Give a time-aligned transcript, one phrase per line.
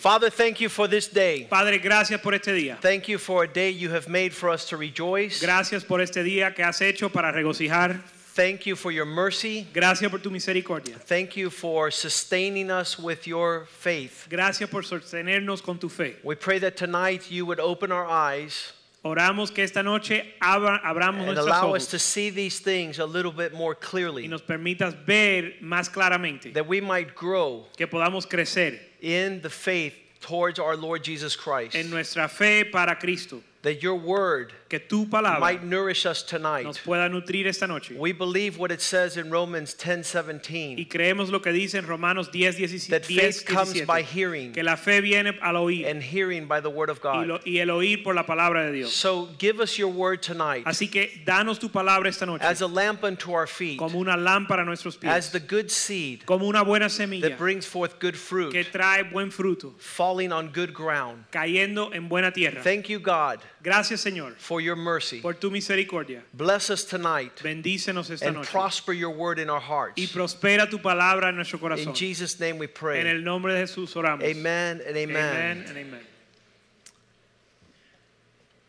[0.00, 1.46] Father, thank you for this day.
[1.50, 2.80] Padre, gracias por este día.
[2.80, 5.42] Thank you for a day you have made for us to rejoice.
[5.42, 8.00] Gracias por este día que has hecho para regocijar.
[8.34, 9.66] Thank you for your mercy.
[9.74, 10.96] Gracias por tu misericordia.
[11.00, 14.26] Thank you for sustaining us with your faith.
[14.30, 16.16] Gracias por sostenernos con tu fe.
[16.24, 18.72] We pray that tonight you would open our eyes
[19.02, 22.98] Oramos que esta noche abra- abramos and nuestros allow us to ojos see these things
[22.98, 24.24] a little bit more clearly.
[24.24, 29.48] y nos permitas ver más claramente, that we might grow que podamos crecer in the
[29.48, 34.78] faith towards our Lord Jesus Christ, en nuestra fe para Cristo, that your word que
[34.78, 36.64] tu palabra might nourish us tonight.
[36.64, 37.92] nos pueda nutrir esta noche.
[37.98, 42.30] We believe what it says in Romans Y 10:17 creemos lo que dice en Romanos
[42.30, 46.00] 10, 17, that faith 10, comes by hearing que la fe viene al oír and
[46.02, 47.24] hearing by the word of God.
[47.24, 48.92] y, lo- y el oír por la palabra de Dios.
[48.92, 52.68] So give us your word tonight Así que danos tu palabra esta noche as a
[52.68, 56.64] lamp unto our feet, como una lámpara a nuestros as the good seed como una
[56.64, 61.24] buena semilla that brings forth good que fruit, trae buen fruto, falling on good ground.
[61.32, 62.62] cayendo en buena tierra.
[62.62, 65.20] Thank you, God, Gracias, Señor, for your mercy.
[65.20, 66.22] por tu misericordia.
[66.34, 70.12] Bless us tonight Bendícenos esta and noche prosper your word in our y hearts.
[70.12, 71.88] prospera tu palabra en nuestro corazón.
[71.88, 71.94] In.
[71.94, 73.00] Jesus' name we En pray.
[73.08, 74.22] el nombre de Jesús oramos.
[74.24, 75.64] Amen and Amen amen.
[75.68, 76.00] and amen.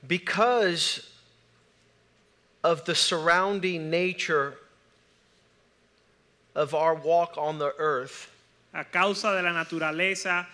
[0.07, 1.07] Because
[2.63, 4.55] of the surrounding nature
[6.55, 8.29] of our walk on the earth,
[8.73, 10.45] A causa de la naturaleza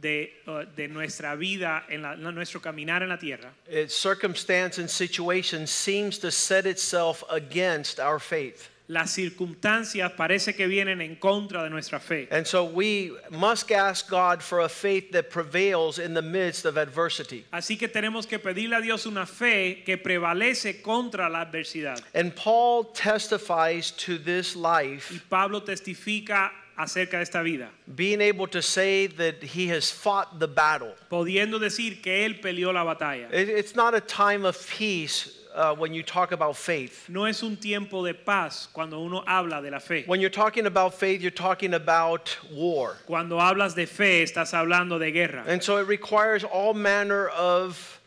[0.00, 4.88] de, uh, de nuestra vida, en la- nuestro caminar en la tierra, its circumstance and
[4.90, 8.68] situation seems to set itself against our faith.
[8.88, 12.28] las circunstancias parece que vienen en contra de nuestra fe.
[12.30, 16.76] And so we must ask God for a faith that prevails in the midst of
[16.76, 17.44] adversity.
[17.52, 22.00] Así que tenemos que pedirle a Dios una fe que prevalece contra la adversidad.
[22.14, 25.10] And Paul testifies to this life.
[25.12, 30.38] Y Pablo testifica acerca de esta vida, being able to say that he has fought
[30.38, 30.92] the battle.
[31.10, 33.28] pudiendo decir que él peleó la batalla.
[33.32, 37.08] It's not a time of peace uh, when you talk about faith.
[37.08, 40.04] No es un tiempo de paz cuando uno habla de la fe.
[40.06, 42.96] When you're talking about faith, you're talking about war.
[43.06, 45.44] Cuando hablas de fe, estás hablando de guerra.
[45.46, 48.00] And so it requires all manner of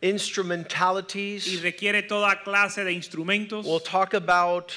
[0.00, 1.48] instrumentalities.
[1.48, 3.64] Y requiere toda clase de instrumentos.
[3.64, 4.72] We'll talk about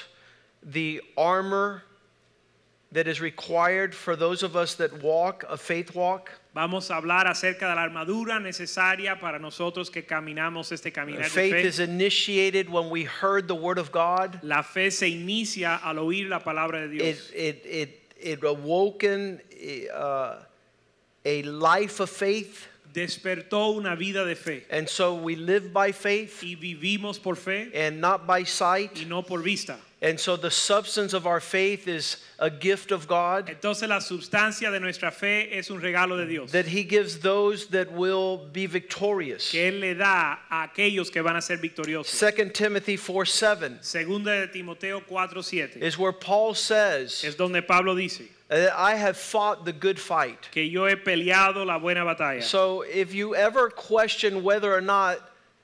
[0.63, 1.84] the armor
[2.92, 6.31] that is required for those of us that walk a faith walk.
[6.56, 11.30] Vamos a hablar acerca de la armadura necesaria para nosotros que caminamos este caminar de
[11.30, 11.62] Faith fe.
[11.68, 14.40] is initiated when we heard the word of God.
[14.42, 17.31] La fe se inicia al oír la palabra de It Dios.
[17.36, 19.40] it it it awoken
[19.94, 20.38] uh,
[21.25, 24.64] a life of faith, Despertó una vida de fe.
[24.70, 28.96] and so we live by faith Y vivimos por fe and not by sight.
[28.98, 29.78] y no por vista.
[30.00, 34.70] And so the substance of our faith is a gift of God Entonces la sustancia
[34.72, 36.52] de nuestra fe es un regalo de Dios.
[36.52, 39.50] that He gives those that will be victorious.
[39.52, 42.14] que Él le da a aquellos que van a ser victoriosos.
[42.19, 47.96] 2 Timothy 4 7 Segunda de Timoteo 4:7 is where Paul says, es donde Pablo
[47.96, 50.50] dice Uh, I have fought the good fight.
[50.52, 52.41] que yo he peleado la buena batalla.
[52.41, 55.18] So if you ever question whether or not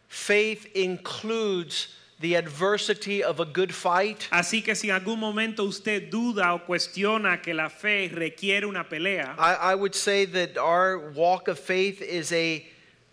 [0.08, 1.88] faith includes
[2.20, 6.60] the adversity of a good fight, Así que si en algún momento usted duda o
[6.60, 11.60] cuestiona que la fe requiere una pelea, I, I would say that our walk of
[11.60, 12.66] faith is a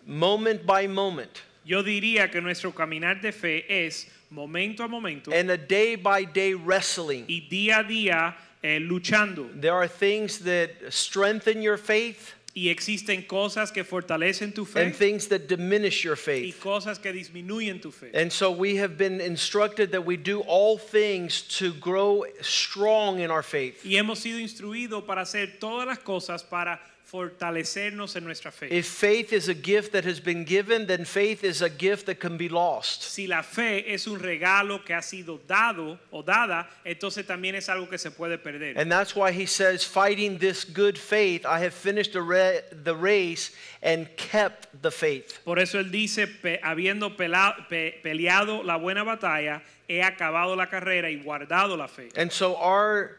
[0.05, 5.49] moment by moment yo diría que nuestro caminar de fe es momento a momento and
[5.51, 7.25] a day by day wrestling.
[7.27, 9.49] y día a día eh, luchando.
[9.59, 15.27] There are things that strengthen your faith Y existen cosas que fortalecen tu and things
[15.29, 16.59] that diminish your y faith.
[16.59, 18.11] cosas que disminuyen tu fe.
[18.13, 23.31] And so we have been instructed that we do all things to grow strong in
[23.31, 23.85] our faith.
[23.85, 26.81] Y hemos sido instruidos para hacer todas las cosas para
[27.11, 28.67] fortalecernos en nuestra fe.
[28.71, 32.19] If faith is a gift that has been given, then faith is a gift that
[32.19, 33.03] can be lost.
[33.03, 37.67] Si la fe es un regalo que ha sido dado o dada, entonces también es
[37.67, 38.77] algo que se puede perder.
[38.77, 43.51] And that's why he says, fighting this good faith, I have finished the, the race
[43.83, 45.39] and kept the faith.
[45.43, 51.21] Por eso él dice, "Pe- habiendo peleado la buena batalla, he acabado la carrera y
[51.21, 52.09] guardado la fe.
[52.15, 53.17] And so our,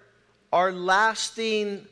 [0.51, 1.87] our lasting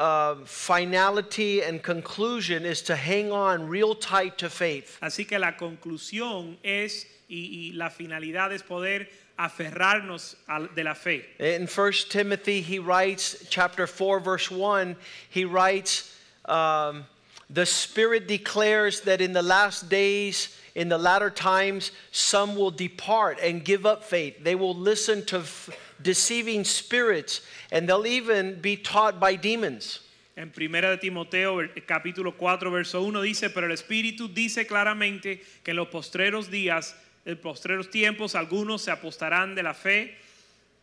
[0.00, 4.98] uh, finality and conclusion is to hang on real tight to faith.
[5.02, 9.08] Así que la conclusión es, y, y la finalidad es poder
[9.38, 11.24] aferrarnos al- de la fe.
[11.38, 14.96] In 1 Timothy, he writes, chapter 4, verse 1,
[15.28, 16.14] he writes,
[16.46, 17.04] um,
[17.50, 23.38] The Spirit declares that in the last days, in the latter times, some will depart
[23.42, 24.42] and give up faith.
[24.42, 25.68] They will listen to f-
[26.02, 27.42] deceiving spirits,
[27.72, 30.00] and they'll even be taught by demons.
[30.36, 35.72] En primera de Timoteo capítulo 4 verso 1 dice, pero el Espíritu dice claramente que
[35.72, 36.94] en los postreros días,
[37.26, 40.16] en postreros tiempos, algunos se apostarán de la fe,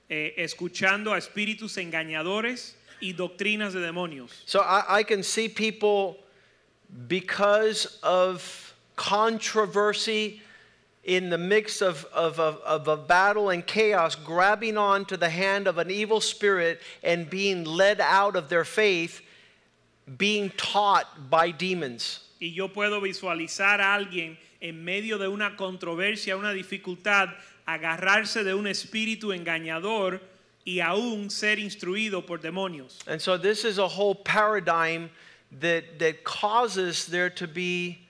[0.10, 4.44] eh, escuchando a espíritus engañadores y doctrinas de demonios.
[4.46, 6.24] So I, I can see people,
[7.08, 10.42] because of controversy
[11.08, 15.30] in the mix of, of, of, of a battle and chaos, grabbing on to the
[15.30, 19.22] hand of an evil spirit and being led out of their faith,
[20.18, 22.20] being taught by demons.
[22.42, 27.30] Y yo puedo visualizar a alguien en medio de una controversia, una dificultad,
[27.66, 30.20] agarrarse de un espíritu engañador
[30.66, 33.00] y aún ser instruido por demonios.
[33.08, 35.10] And so this is a whole paradigm
[35.62, 38.07] that, that causes there to be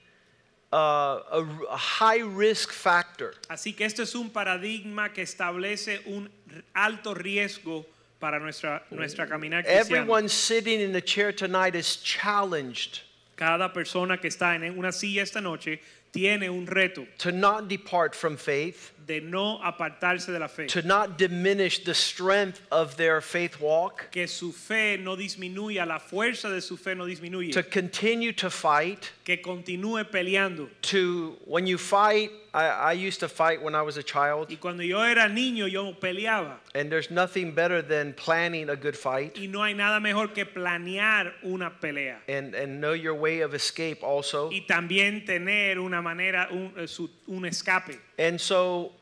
[0.72, 3.34] uh, a, a high risk factor.
[3.48, 6.28] Así que este es un paradigma que establece un
[6.74, 7.84] alto riesgo
[8.20, 9.80] para nuestra, nuestra caminar cristiana.
[9.80, 13.02] Everyone sitting in the chair tonight is challenged
[13.38, 15.78] Cada persona que está en una silla esta noche
[16.12, 20.66] tiene un reto to not depart from faith, de no apartarse de la fe.
[20.66, 25.98] to not diminish the strength of their faith walk, Que su fe no disminuya, la
[25.98, 27.50] fuerza de su fe no disminuye.
[27.52, 30.68] to continue to fight, Que continúe peleando.
[30.82, 34.56] to when you fight, I, I used to fight when I was a child, Y
[34.60, 36.56] cuando yo era niño yo peleaba.
[36.74, 40.44] and there's nothing better than planning a good fight Y no hay nada mejor que
[40.44, 42.16] planear una pelea.
[42.28, 44.50] and, and know your way of escape also.
[44.50, 47.98] Y también tener una manera, un, eh, su- un escape.
[48.18, 48.92] And so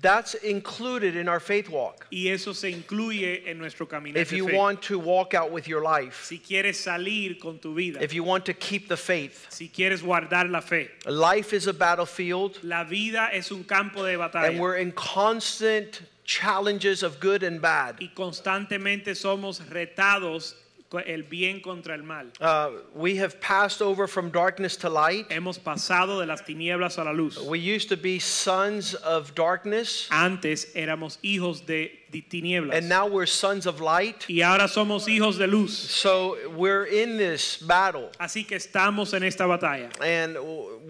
[0.00, 2.06] that's included in our faith walk.
[2.10, 4.56] Y eso se incluye en nuestro caminar If de you fe.
[4.56, 8.24] want to walk out with your life, si quieres salir con tu vida, if you
[8.24, 10.88] want to keep the faith, si quieres guardar la fe.
[11.06, 12.58] life is a battlefield.
[12.62, 17.60] La vida es un campo de batalla And we're in constant challenges of good and
[17.60, 17.96] bad.
[18.00, 20.54] y constantemente somos retados
[21.00, 22.26] el bien contra el mal.
[22.40, 25.28] Uh, we have passed over from darkness to light.
[25.30, 27.38] Hemos pasado de las tinieblas a la luz.
[27.38, 33.24] We used to be sons of darkness, Antes éramos hijos de tinieblas and now we're
[33.26, 34.26] sons of light.
[34.28, 35.72] y ahora somos hijos de luz.
[35.78, 38.10] So we're in this battle.
[38.20, 39.88] Así que estamos en esta batalla.
[40.02, 40.36] And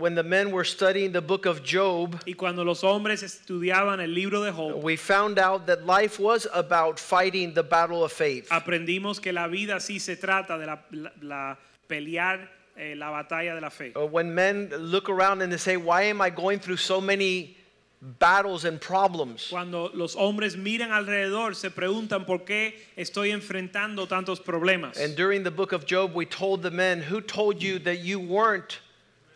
[0.01, 4.09] when the men were studying the book of Job, Y cuando los hombres estudiaban el
[4.15, 8.49] libro de Job, we found out that life was about fighting the battle of faith.
[8.51, 13.55] aprendimos que la vida sí se trata de la, la- la pelear eh, la batalla
[13.55, 13.93] de la fe.
[13.95, 17.57] Uh, When men look around and they say, Why am I going through so many
[18.03, 19.49] battles and problems?
[19.49, 24.99] Cuando los hombres miran alrededor, se preguntan por qué estoy enfrentando tantos problemas.
[24.99, 28.19] And during the book of Job, we told the men, Who told you that you
[28.19, 28.81] weren't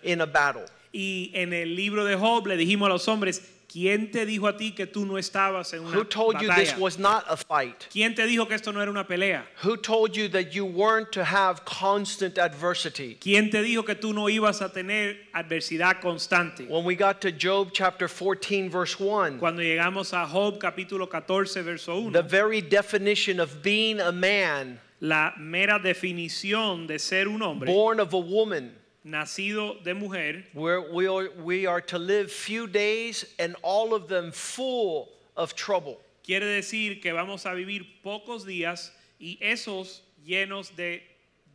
[0.03, 0.65] in a battle?
[0.93, 3.41] Y en el libro de Job le dijimos a los hombres,
[3.76, 6.70] ¿quién te dijo a ti que tú no estabas en una Who told you this
[6.70, 6.81] batalla?
[6.81, 7.87] was not a fight?
[7.90, 9.44] ¿Quién te dijo que esto no era una pelea?
[9.62, 13.19] Who told you that you weren't to have constant adversity?
[13.20, 16.67] ¿Quién te dijo que tú no ibas a tener adversidad constante?
[16.69, 21.62] When we got to Job chapter 14, verse 1, Cuando llegamos a Job capítulo 14,
[21.62, 27.42] verso 1, the very definition of being a man la mera definición de ser un
[27.42, 28.73] hombre born of a woman,
[29.07, 34.09] nacido de mujer where we are, we are to live few days and all of
[34.09, 35.99] them full of trouble.
[36.27, 41.03] quiere decir que vamos a vivir pocos días y esos llenos de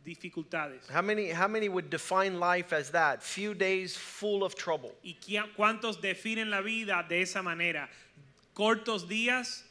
[0.04, 0.88] dificultades.
[0.88, 3.22] How many, how many would define life as that?
[3.22, 4.92] Few days full of trouble.
[5.04, 5.16] ¿Y
[5.56, 7.88] cuántos definen la vida de esa manera?
[8.54, 9.62] Cortos días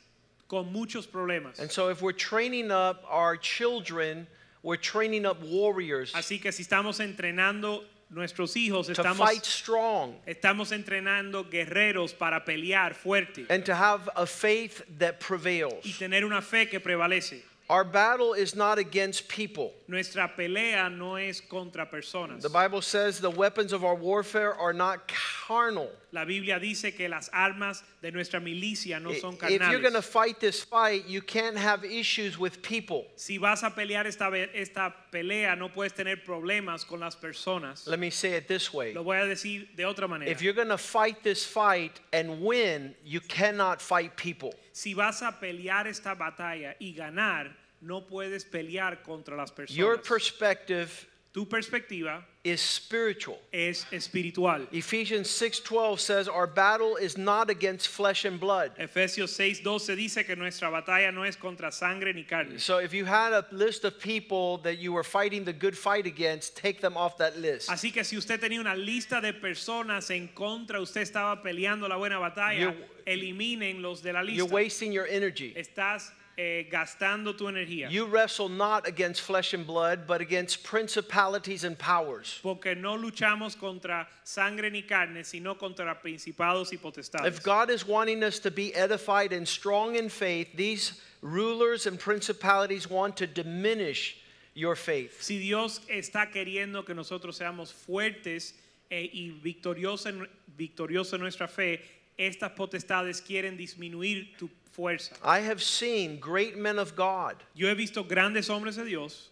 [0.47, 1.59] con muchos problemas.
[1.59, 4.27] And so, if we're training up our children,
[4.63, 10.15] we're training up warriors Así que si estamos entrenando nuestros hijos, to estamos, fight strong
[10.27, 15.85] estamos entrenando guerreros para pelear fuerte and to have a faith that prevails.
[15.85, 17.41] y tener una fe que prevalece.
[17.69, 19.71] Our battle is not against people.
[19.91, 22.41] Nuestra pelea no es contra personas.
[22.41, 25.11] The Bible says the weapons of our warfare are not
[25.45, 25.89] carnal.
[26.13, 29.59] La Biblia dice que las armas de nuestra milicia no son carnales.
[29.59, 33.05] If you're going to fight this fight, you can't have issues with people.
[33.17, 37.85] Si vas a pelear esta, esta pelea, no puedes tener problemas con las personas.
[37.85, 38.93] Let me say it this way.
[38.93, 40.31] Lo voy a decir de otra manera.
[40.31, 44.53] If you're going to fight this fight and win, you cannot fight people.
[44.71, 47.51] Si vas a pelear esta batalla y ganar,
[47.81, 53.39] no puedes pelear contra las Your perspective tu perspectiva is spiritual.
[53.53, 54.67] es espiritual.
[54.73, 58.71] Ephesians 6:12 says our battle is not against flesh and blood.
[58.77, 62.59] Efesios 6:12 dice que nuestra batalla no es contra sangre ni carne.
[62.59, 66.05] So if you had a list of people that you were fighting the good fight
[66.05, 67.69] against, take them off that list.
[67.69, 71.95] Así que si usted tenía una lista de personas en contra, usted estaba peleando la
[71.95, 74.35] buena batalla, You're- eliminen los de la lista.
[74.37, 75.53] You're wasting your energy.
[75.55, 77.89] Estás eh, gastando tu energía.
[77.91, 82.39] You wrestle not against flesh and blood, but against principalities and powers.
[82.41, 87.27] Porque no luchamos contra sangre ni carne, sino contra principados y potestades.
[87.27, 91.99] If God is wanting us to be edified and strong in faith, these rulers and
[91.99, 94.17] principalities want to diminish
[94.55, 95.21] your faith.
[95.21, 98.53] Si Dios está queriendo que nosotros seamos fuertes
[98.89, 101.81] eh, y victoriosos en, victoriosos en nuestra fe,
[102.17, 105.11] estas potestades quieren disminuir tu fuerza.
[105.23, 109.29] I have seen great men of God, Yo he visto grandes hombres de Dios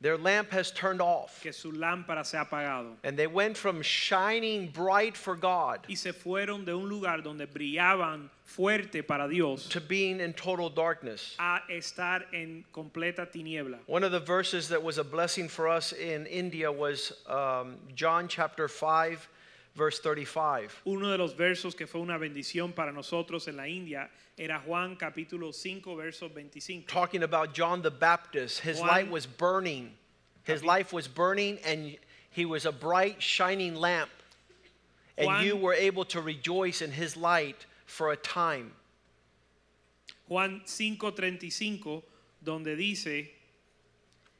[0.00, 3.80] their lamp has turned off, que su lámpara se ha apagado and they went from
[3.80, 9.68] shining bright for God y se fueron de un lugar donde brillaban fuerte para Dios
[9.68, 11.34] to being in total darkness.
[11.38, 13.78] a estar en completa tiniebla.
[13.86, 18.28] One of the verses that was a blessing for us in India was um, John
[18.28, 19.28] chapter 5,
[19.76, 20.70] verse 35.
[20.86, 24.96] Uno de los versos que fue una bendición para nosotros en la India era Juan
[24.96, 26.86] capítulo 5 verso 25.
[26.88, 28.60] talking about John the Baptist.
[28.60, 29.94] His Juan- light was burning.
[30.44, 31.98] His life was burning, and
[32.30, 34.10] he was a bright, shining lamp.
[35.18, 38.72] And Juan- you were able to rejoice in his light for a time.
[40.28, 42.02] Juan 5:35,
[42.42, 43.32] donde dice,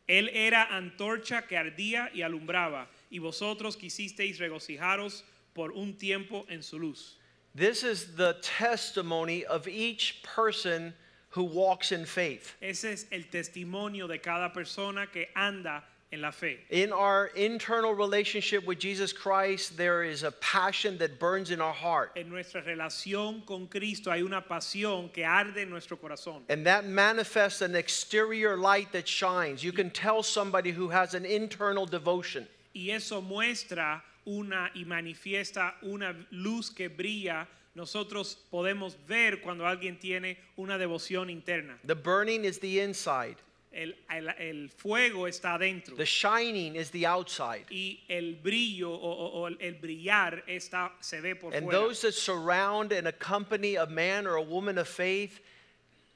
[0.09, 5.23] Él era antorcha que ardía y alumbraba, y vosotros quisisteis regocijaros
[5.55, 7.17] por un tiempo en su luz.
[7.55, 10.93] This is the testimony of each person
[11.31, 12.55] who walks in faith.
[12.61, 15.83] Ese es el testimonio de cada persona que anda
[16.13, 16.59] en la fe.
[16.71, 21.73] In our internal relationship with Jesus Christ, there is a passion that burns in our
[21.73, 22.13] heart.
[22.17, 26.43] En nuestra relación con Cristo hay una pasión que arde en nuestro corazón.
[26.49, 29.65] And that manifests an exterior light that shines.
[29.65, 32.47] You can tell somebody who has an internal devotion.
[32.77, 37.49] Y eso muestra una y manifiesta una luz que brilla.
[37.75, 41.79] Nosotros podemos ver cuando alguien tiene una devoción interna.
[41.87, 43.37] The burning is the inside,
[43.73, 47.65] El, el- el fuego está adentro the shining is the outside.
[47.71, 51.79] y el brillo o, o- o el, brillar está, se ve por And fuera.
[51.79, 55.41] those that surround and accompany a man or a woman of faith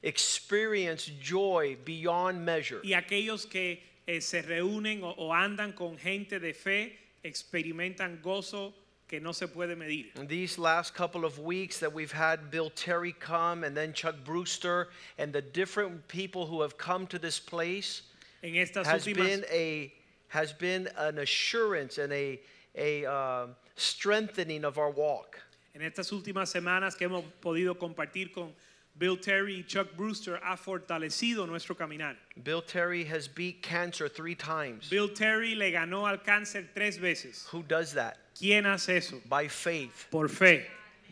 [0.03, 2.81] experience joy beyond measure.
[2.83, 8.73] Y aquellos que eh, se reúnen o, o andan con gente de fe experimentan gozo
[9.07, 10.11] que no se puede medir.
[10.15, 14.15] In these last couple of weeks that we've had Bill Terry come and then Chuck
[14.23, 18.03] Brewster and the different people who have come to this place
[18.41, 19.93] has últimas been a
[20.27, 22.39] has been an assurance and a
[22.75, 25.39] a uh, strengthening of our walk.
[25.73, 28.53] En estas últimas semanas que hemos podido compartir con
[29.01, 32.15] Bill Terry y Chuck Brewster ha fortalecido nuestro caminar.
[32.43, 34.89] Bill Terry has beat cancer three times.
[34.91, 37.47] Bill Terry le ganó al cáncer tres veces.
[37.51, 38.19] Who does that?
[38.39, 39.19] ¿Quién hace eso?
[39.27, 40.05] By faith.
[40.11, 40.67] Por fe.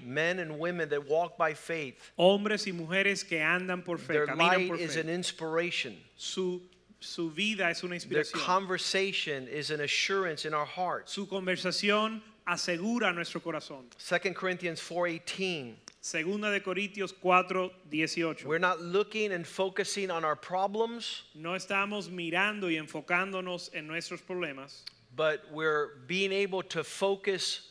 [0.06, 2.12] Men and women that walk by faith.
[2.16, 5.00] Hombres y mujeres que andan por fe, Their caminan light por is fe.
[5.02, 5.98] an inspiration.
[6.16, 6.62] Su,
[7.00, 8.34] su vida es una inspiración.
[8.34, 11.12] Their conversation is an assurance in our hearts.
[11.12, 13.86] Su conversación asegura nuestro corazón.
[13.98, 15.74] 2 Corinthians 4:18.
[16.02, 18.48] Segunda de Corintios 4, 18.
[18.48, 24.22] We're not looking and focusing on our problems, No estamos mirando y enfocándonos en nuestros
[24.22, 24.84] problemas,
[25.16, 27.68] but we're being able to focus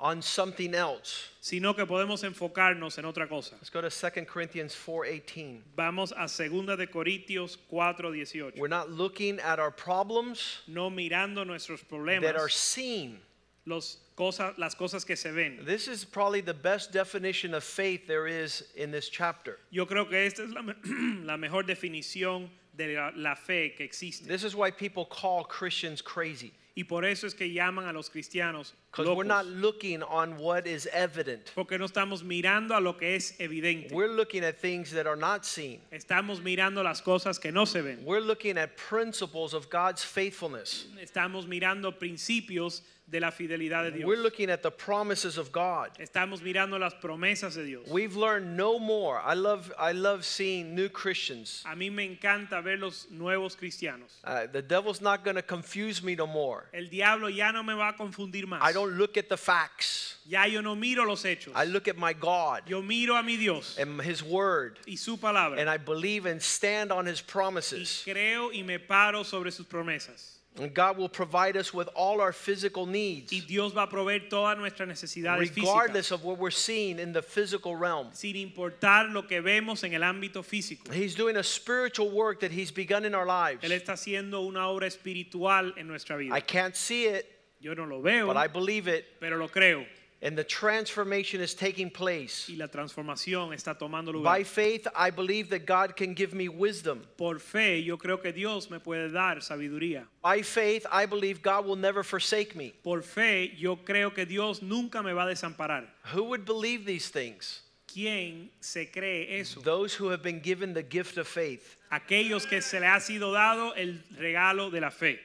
[0.00, 1.28] on something else.
[1.40, 3.54] sino que podemos enfocarnos en otra cosa.
[3.56, 5.62] Let's go to 2 Corinthians 4:18.
[5.76, 8.54] Vamos a Segunda de Corintios 4, 18.
[8.56, 13.20] We're not looking at our problems No mirando nuestros that are problemas, seen.
[13.66, 15.58] Los cosas, las cosas que se ven.
[15.64, 19.58] This is probably the best definition of faith there is in this chapter.
[19.70, 20.74] Yo creo que esta es la, me-
[21.24, 24.26] la mejor definición de la, la fe que existe.
[24.26, 26.52] This is why people call Christians crazy.
[26.78, 29.62] Y por eso es que llaman a los cristianos Because we're not locos.
[29.62, 31.50] looking on what is evident.
[31.54, 33.92] Porque no estamos mirando a lo que es evidente.
[33.92, 35.80] We're looking at things that are not seen.
[35.90, 38.04] Estamos mirando las cosas que no se ven.
[38.04, 40.84] We're looking at principles of God's faithfulness.
[41.02, 44.06] Estamos mirando principios de la fidelidad de Dios.
[44.06, 45.90] We're looking at the promises of God.
[45.98, 47.86] Estamos mirando las promesas de Dios.
[47.88, 49.20] We've learned no more.
[49.24, 51.62] I love I love seeing new Christians.
[51.66, 54.10] A mí me encanta ver los nuevos cristianos.
[54.24, 56.64] Uh, the devil's not going to confuse me no more.
[56.74, 58.58] El diablo ya no me va a confundir más.
[58.60, 60.16] I don't look at the facts.
[60.26, 61.52] Ya yo no miro los hechos.
[61.54, 65.16] I look at my God Yo miro a mi Dios and his word y su
[65.16, 65.60] palabra.
[65.60, 68.02] and I believe and stand on his promises.
[68.04, 70.35] y creo y me paro sobre sus promesas.
[70.58, 74.28] And God will provide us with all our physical needs Y Dios va a proveer
[74.30, 75.56] todas nuestras necesidades físicas.
[75.56, 78.08] regardless of what we're seeing in the physical realm.
[78.12, 80.90] Sin importar lo que vemos en el ámbito físico.
[80.92, 83.62] He's doing a spiritual work that he's begun in our lives.
[83.62, 86.34] Él está haciendo una obra espiritual en nuestra vida.
[86.34, 87.26] I can't see it,
[87.60, 89.04] Yo no lo veo, but I believe it.
[89.20, 89.84] pero lo creo.
[90.22, 92.48] And the transformation is taking place.
[92.48, 97.02] Y la transformación está tomando By faith, I believe that God can give me wisdom.
[97.18, 100.06] Por fe, yo creo que Dios me puede dar sabiduría.
[100.22, 102.72] By faith, I believe God will never forsake me.
[102.82, 105.84] Por fe, yo creo que Dios nunca me va a desamparar.
[106.14, 107.62] Who would believe these things?
[107.86, 109.60] ¿Quién se cree eso?
[109.60, 111.76] Those who have been given the gift of faith.
[111.90, 115.20] Aquellos que se le ha sido dado el regalo de la fe.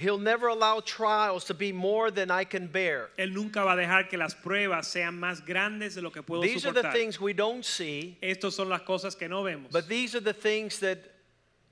[0.00, 3.10] He'll never allow trials to be more than I can bear.
[3.18, 6.40] Él nunca va a dejar que las pruebas sean más grandes de lo que puedo
[6.42, 9.70] These are the things we don't see, Estas son las cosas que no vemos.
[9.70, 10.98] but these are the things that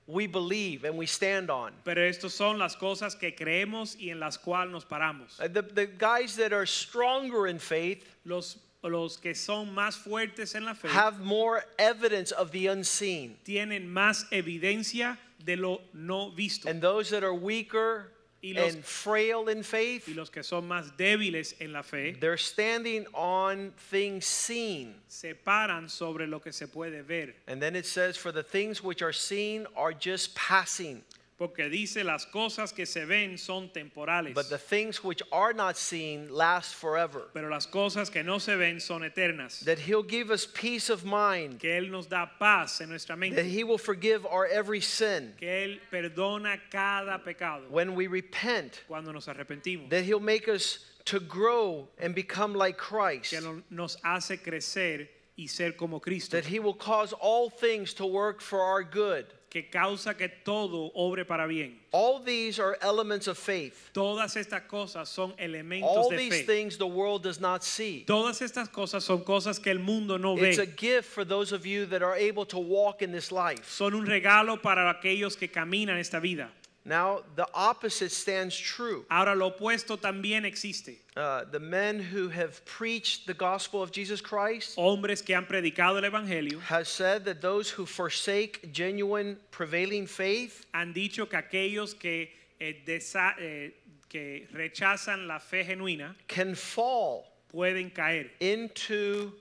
[0.06, 1.72] we believe and we stand on.
[1.84, 5.40] Pero estas son las cosas que creemos y en las cuales nos paramos.
[5.40, 10.54] Uh, The, the guys that are stronger in faith Los, los que son más fuertes
[10.54, 13.36] en la fe have more evidence of the unseen.
[13.44, 16.68] tienen más evidencia de lo no visto.
[16.68, 20.68] And those that are weaker Y los- and frail in faith, y los que son
[20.68, 24.94] más débiles en la fe they're standing on things seen.
[25.08, 27.34] se paran sobre lo que se puede ver.
[27.48, 31.02] And then it says, For the things which are seen are just passing,
[31.38, 34.34] Porque dice las cosas que se ven son temporales.
[34.34, 37.28] but the things which are not seen last forever.
[37.32, 39.60] pero las cosas que no se ven son eternas.
[39.64, 43.36] That He'll give us peace of mind, que Él nos da paz en nuestra mente.
[43.36, 43.44] that.
[43.46, 49.12] He will forgive our every sin Que Él perdona cada pecado when we repent, cuando
[49.12, 49.88] nos arrepentimos.
[49.90, 55.06] that He'll make us to grow and become like Christ, que no- nos hace crecer
[55.38, 56.36] y ser como Cristo.
[56.36, 59.24] that He will cause all things to work for our good.
[59.50, 61.78] Que causa que todo obre para bien.
[61.90, 63.90] All these are elements of faith.
[63.94, 66.42] Todas estas cosas son elementos All de these fe.
[66.44, 68.04] things the world does not see.
[68.06, 70.72] Todas estas cosas son cosas que el mundo no It's a ve.
[70.76, 73.66] gift for those of you that are able to walk in this life.
[73.70, 76.50] Son un regalo para aquellos que caminan esta vida.
[76.88, 79.04] Now, the opposite stands true.
[79.10, 80.96] Ahora lo opuesto también existe.
[81.14, 85.98] Uh, the men who have preached the gospel of Jesus Christ Hombres que han predicado
[86.02, 91.92] el evangelio has said that those who forsake genuine prevailing faith han dicho que aquellos
[91.98, 92.28] que
[92.60, 93.70] eh, desa- eh,
[94.08, 99.32] que rechazan la fe genuina can fall pueden caer into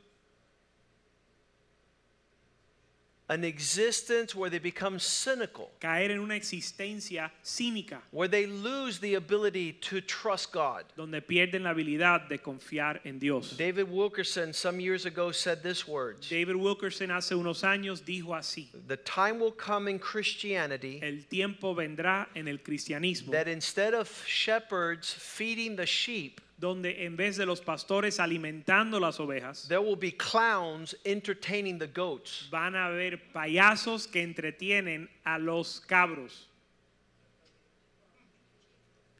[3.30, 9.16] an existence where they become cynical, caer en una existencia cínica where they lose the
[9.16, 10.86] ability to trust God.
[10.96, 13.52] donde pierden la habilidad de confiar en Dios.
[13.58, 18.68] David Wilkerson some years ago said this words David Wilkerson hace unos años dijo así,
[18.88, 24.10] The time will come in Christianity el tiempo vendrá en el cristianismo that instead of
[24.26, 29.96] shepherds feeding the sheep, donde en vez de los pastores alimentando las ovejas, there will
[29.96, 32.48] be clowns entertaining the goats.
[32.50, 36.48] van a haber payasos que entretienen a los cabros,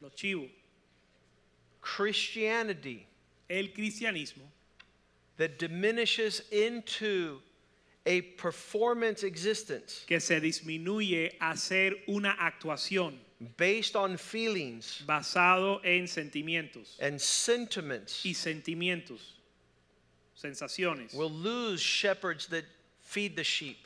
[0.00, 0.50] los chivos.
[1.80, 3.06] Christianity
[3.48, 4.42] El cristianismo
[5.38, 7.40] that diminishes into
[8.04, 13.18] a performance existence que se disminuye a ser una actuación
[13.56, 19.20] based on feelings basado en sentimientos and sentiments y sentimientos,
[20.34, 21.14] sensaciones.
[21.14, 22.64] will lose shepherds that
[23.00, 23.78] feed the sheep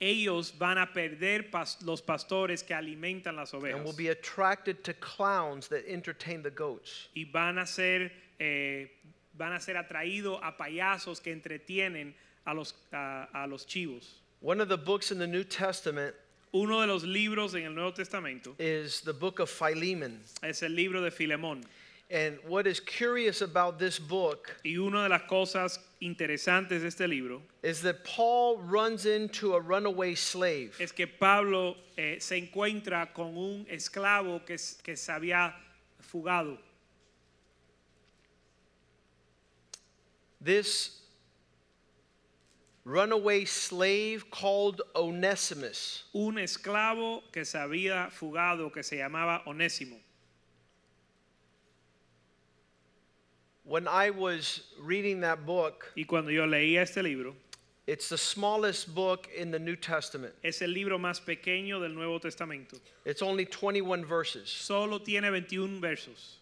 [0.00, 4.82] Ellos van a perder pas- los pastores que alimentan las ovejas and will be attracted
[4.84, 7.08] to clowns that entertain the goats.
[7.14, 8.86] y van a ser eh,
[9.38, 12.12] van a ser atraídos a payasos que entretienen
[12.46, 14.20] a los a, a los chivos.
[14.40, 16.14] One of the books in the New Testament
[16.54, 20.20] Uno de los libros en el Nuevo Testamento is the book of Philemon.
[20.42, 21.64] es el libro de Filemón.
[22.10, 27.08] And what is curious about this book Y una de las cosas interesantes de este
[27.08, 30.76] libro is that Paul runs into a runaway slave.
[30.78, 35.54] es que Pablo eh, se encuentra con un esclavo que, s- que se había
[36.00, 36.56] fugado.
[40.40, 41.00] This
[42.84, 46.04] runaway slave called Onesimus.
[46.14, 49.98] Un esclavo que se había fugado que se llamaba Onésimo.
[53.64, 57.34] when I was reading that book, Y cuando yo leía este libro,
[57.86, 60.34] it's the smallest book in the New Testament.
[60.42, 62.76] es el libro más pequeño del Nuevo Testamento.
[63.06, 64.50] It's only 21 verses.
[64.50, 66.36] Solo tiene 21 versos.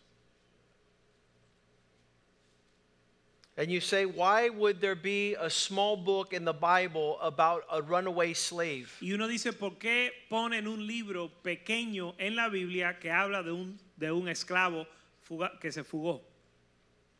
[3.59, 7.83] And you say, why would there be a small book in the Bible about a
[7.83, 8.91] runaway slave?
[9.03, 13.53] Y uno dice, ¿por qué ponen un libro pequeño en la Biblia que habla de
[13.53, 14.87] un, de un esclavo
[15.29, 16.23] fuga- que se fugó?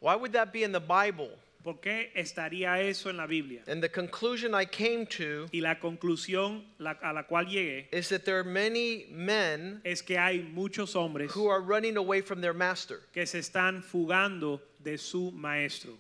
[0.01, 1.29] Why would that be in the Bible?
[1.63, 3.61] ¿Por qué estaría eso en la Biblia?
[3.69, 8.09] And the conclusion I came to Y la conclusión la- a la cual llegué is
[8.09, 12.41] that there are many men es que hay muchos hombres who are running away from
[12.41, 13.01] their master.
[13.13, 15.93] que se están fugando de su maestro.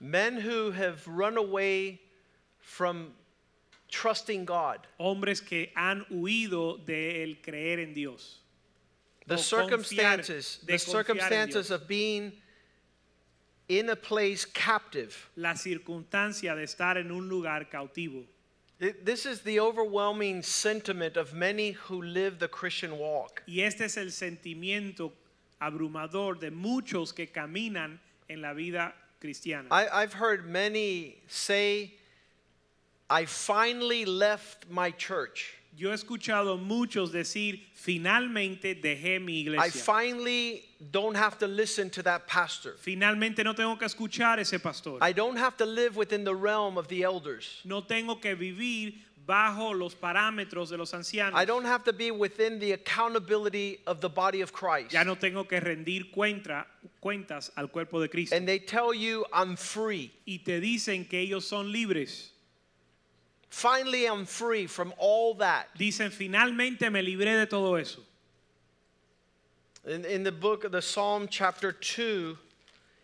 [0.00, 2.00] Men who have run away
[2.58, 3.12] from
[3.90, 4.86] trusting God.
[4.98, 8.38] Hombres que han huido del creer en Dios.
[9.26, 12.32] The circumstances, the circumstances of being
[13.68, 15.28] in a place captive.
[15.36, 18.24] La circunstancia de estar en un lugar cautivo.
[18.80, 23.42] It- This is the overwhelming sentiment of many who live the Christian walk.
[23.46, 25.12] Y este es el sentimiento
[25.60, 29.66] abrumador de muchos que caminan en la vida cristiana.
[29.70, 31.94] I, I've heard many say,
[33.08, 35.56] I finally left my church.
[35.76, 39.62] Yo he escuchado muchos decir, finalmente dejé mi iglesia.
[39.62, 42.74] I finally don't have to listen to that pastor.
[42.78, 44.98] Finalmente no tengo que escuchar ese pastor.
[45.00, 47.60] I don't have to live within the realm of the elders.
[47.64, 48.94] No tengo que vivir
[49.30, 51.40] bajo los parámetros de los ancianos.
[51.40, 54.90] I don't have to be within the accountability of the body of Christ.
[54.92, 56.66] Ya no tengo que rendir cuenta-
[57.00, 58.34] cuentas al cuerpo de Cristo.
[58.34, 60.10] And they tell you, I'm free.
[60.26, 62.30] y te dicen que ellos son libres.
[63.50, 65.66] Finally, I'm free from all that.
[65.78, 68.00] Dicen, finalmente me libré de todo eso.
[69.86, 72.36] In, in the book of the Psalm, chapter 2,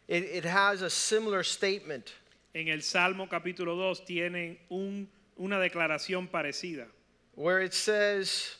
[0.08, 2.12] it, it has a similar statement.
[2.54, 6.86] En el Salmo capítulo 2 tienen un- una declaración parecida,
[7.34, 8.56] where it says,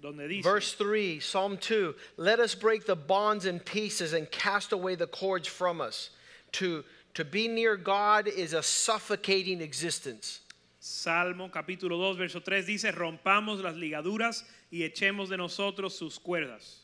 [0.00, 4.72] donde dice, verse 3, Psalm 2, let us break the bonds in pieces and cast
[4.72, 6.10] away the cords from us.
[6.52, 10.40] To, to be near God is a suffocating existence.
[10.80, 16.80] Salmo capítulo 2, verso 3 dice, rompamos las ligaduras y echemos de nosotros sus cuerdas.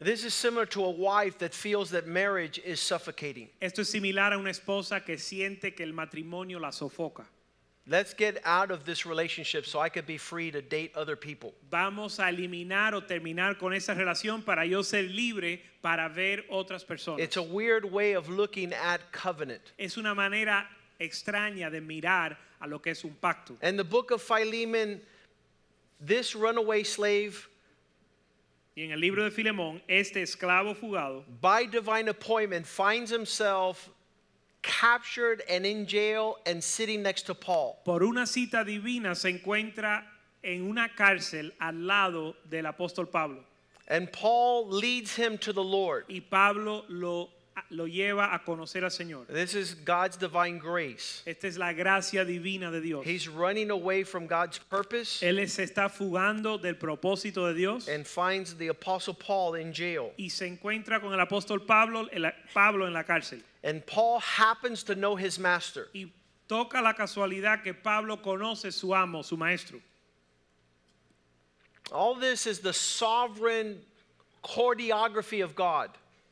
[0.00, 3.48] This is similar to a wife that feels that marriage is suffocating.
[3.60, 7.24] Esto es similar a una esposa que siente que el matrimonio la sofoca.
[7.90, 11.54] Let's get out of this relationship so I could be free to date other people.
[11.70, 16.84] Vamos a eliminar o terminar con esa relación para yo ser libre para ver otras
[16.84, 17.20] personas.
[17.20, 19.72] It's a weird way of looking at covenant.
[19.78, 20.66] es una manera
[21.00, 23.56] extraña de mirar a lo que es un pacto.
[23.62, 25.00] And the book of Philemon,
[25.98, 27.48] this runaway slave,
[28.76, 33.88] Y en el libro de Filemón, este esclavo fugado, by divine appointment, finds himself
[34.62, 37.78] captured and in jail and sitting next to Paul.
[37.84, 40.02] por una cita divina, se encuentra
[40.42, 43.44] en una cárcel al lado del apóstol Pablo.
[43.88, 46.04] And Paul leads him to the Lord.
[46.08, 47.30] Y Pablo lo,
[47.70, 49.26] lo lleva a conocer al Señor.
[49.26, 51.22] This is God's divine grace.
[51.26, 53.04] Esta es la gracia divina de Dios.
[53.04, 58.06] He's running away from God's purpose Él se está fugando del propósito de Dios and
[58.06, 60.12] finds the Apostle Paul in jail.
[60.18, 63.40] y se encuentra con el apóstol Pablo, el- Pablo en la cárcel.
[63.64, 65.88] And Paul happens to know his master.
[65.94, 66.06] Y
[66.48, 69.80] toca la casualidad que Pablo conoce su amo, su maestro.
[71.90, 73.80] All this is the sovereign
[74.44, 75.90] choreography of God.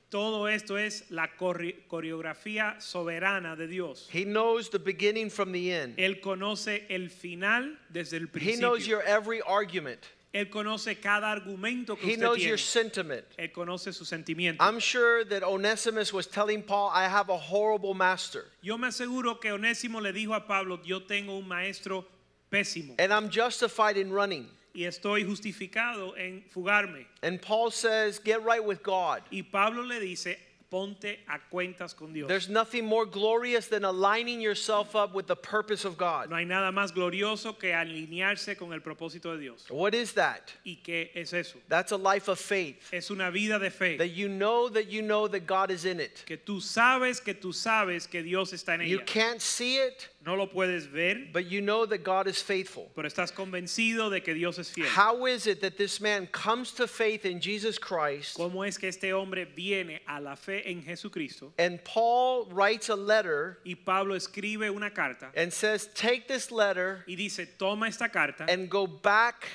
[0.08, 4.08] Todo esto es la coreografía soberana de Dios.
[4.12, 5.96] He knows the beginning from the end.
[5.98, 10.00] Él conoce el final desde el He knows your every argument.
[10.32, 12.48] Él conoce cada argumento que He usted knows tiene.
[12.48, 13.24] your sentiment.
[13.38, 14.58] Él conoce su sentimiento.
[14.60, 18.44] I'm sure that Onesimus was telling Paul, I have a horrible master.
[18.62, 22.04] Yo me aseguro que Onésimo le dijo a Pablo, yo tengo un maestro
[22.50, 24.46] pésimo And I'm justified in running.
[24.76, 27.06] Y estoy justificado en fugarme.
[27.22, 29.22] And Paul says, Get right with God.
[29.32, 30.36] Y Pablo le dice,
[30.70, 32.28] ponte a cuentas con Dios.
[32.28, 36.30] There's nothing more glorious than aligning yourself up with the purpose of God.
[36.30, 39.64] No hay nada más glorioso que alinearse con el propósito de Dios.
[39.70, 40.52] What is that?
[40.64, 41.58] ¿Y qué es eso?
[41.68, 42.92] That's a life of faith.
[42.92, 43.96] Es una vida de fe.
[43.96, 46.24] That you know that you know that God is in it.
[46.26, 50.34] que tú sabes que tú sabes que Dios está en You can't see it, No
[50.34, 52.90] lo puedes ver, but you know that God is faithful.
[52.96, 54.86] pero estás convencido de que Dios es fiel.
[54.88, 58.88] How is it that this man comes to faith in Jesus Christ ¿Cómo es que
[58.88, 61.52] este hombre viene a la fe en Jesucristo?
[61.58, 67.04] and Paul writes a letter Y Pablo escribe una carta and says, Take this letter
[67.08, 69.46] y dice, toma esta carta and go back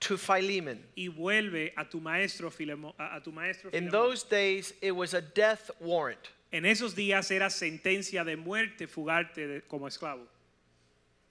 [0.00, 0.82] to Philemon.
[0.96, 5.22] y vuelve a tu maestro Filemo- a, tu maestro In those days, it was a
[5.22, 10.26] death warrant En esos días era sentencia de muerte fugarte de- como esclavo.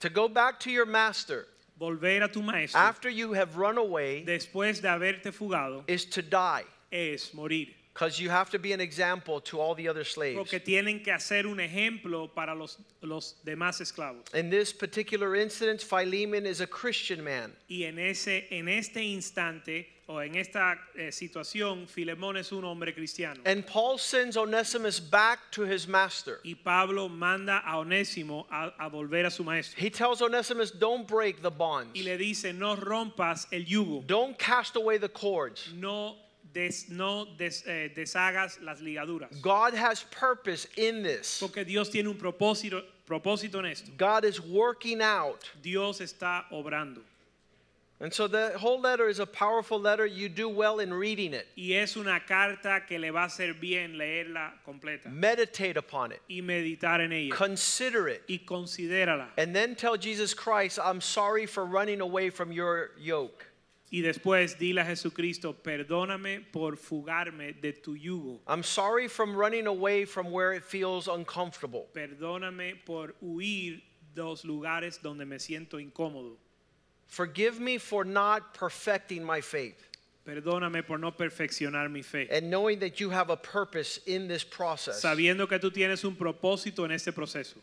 [0.00, 1.46] to go back to your master
[1.78, 6.22] Volver a tu maestro after you have run away después de haberte fugado is to
[6.22, 7.68] die es morir.
[7.92, 10.36] because you have to be an example to all the other slaves.
[10.36, 14.22] Porque tienen que hacer un ejemplo para los, los demás esclavos.
[14.34, 17.54] In this particular incident, Philemon is a Christian man.
[17.70, 22.94] Y en, ese, en este instante o en esta eh, situación, Filemón es un hombre
[22.94, 23.40] cristiano.
[23.44, 26.38] And Paul sends Onesimus back to his master.
[26.44, 29.80] Y Pablo manda a Onésimo a, a volver a su maestro.
[29.82, 34.38] He tells Onesimus, Don't break the bonds, Y le dice, no rompas el yugo, don't
[34.38, 35.72] cast away the cords.
[35.74, 36.14] no,
[36.54, 39.28] des- no des- eh, deshagas las ligaduras.
[39.42, 41.38] God has purpose in this.
[41.40, 43.90] Porque Dios tiene un propósito, propósito en esto.
[43.96, 45.42] God is working out.
[45.60, 47.00] Dios está obrando.
[47.98, 50.04] And so the whole letter is a powerful letter.
[50.04, 51.46] You do well in reading it.
[51.56, 56.20] Y es una carta que le va a hacer bien leerla completa Meditate upon it.
[56.28, 57.34] y meditar en ella.
[57.34, 58.22] Consider it.
[58.28, 59.28] Y considérala.
[59.38, 63.46] And then tell Jesus Christ, I'm sorry for running away from your yoke.
[63.90, 68.40] Y después dile a Jesucristo, perdóname por fugarme de tu yugo.
[68.46, 71.86] I'm sorry from running away from where it feels uncomfortable.
[71.94, 73.80] Perdóname por huir
[74.14, 76.36] de los lugares donde me siento incómodo.
[77.06, 79.82] Forgive me for not perfecting my faith
[80.26, 82.26] Perdóname por no perfeccionar mi fe.
[82.32, 85.00] and knowing that you have a purpose in this process.
[85.02, 87.54] Sabiendo que tú tienes un propósito en este proceso.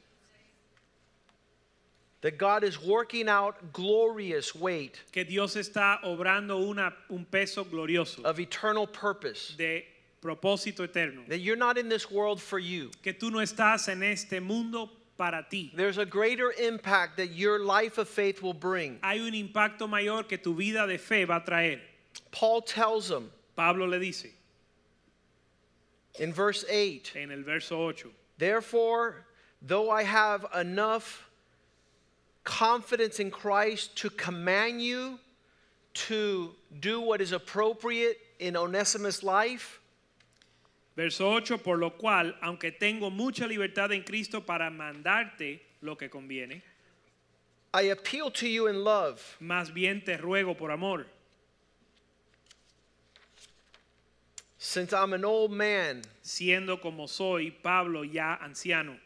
[2.21, 8.23] That God is working out glorious weight Que Dios está obrando una, un peso glorioso
[8.23, 9.55] of eternal purpose.
[9.57, 9.83] de
[10.21, 11.23] propósito eterno.
[11.27, 12.91] That you're not in this world for you.
[13.01, 15.71] Que tú no estás en este mundo para ti.
[15.75, 18.99] There's a greater impact that your life of faith will bring.
[19.03, 21.79] Hay un impacto mayor que tu vida de fe va a traer.
[22.31, 24.27] Paul tells them Pablo le dice
[26.19, 28.05] in verse 8 en el verso 8.
[28.37, 29.25] Therefore,
[29.61, 31.29] though I have enough
[32.43, 35.19] confidence in Christ to command you
[35.93, 39.79] to do what is appropriate in Onesimus' life,
[40.95, 46.09] Verso 8, por lo cual, aunque tengo mucha libertad en Cristo para mandarte lo que
[46.09, 46.61] conviene,
[47.73, 49.19] I appeal to you in love.
[49.39, 51.07] más bien te ruego por amor,
[54.59, 58.97] Since I'm an old man, siendo como soy Pablo ya anciano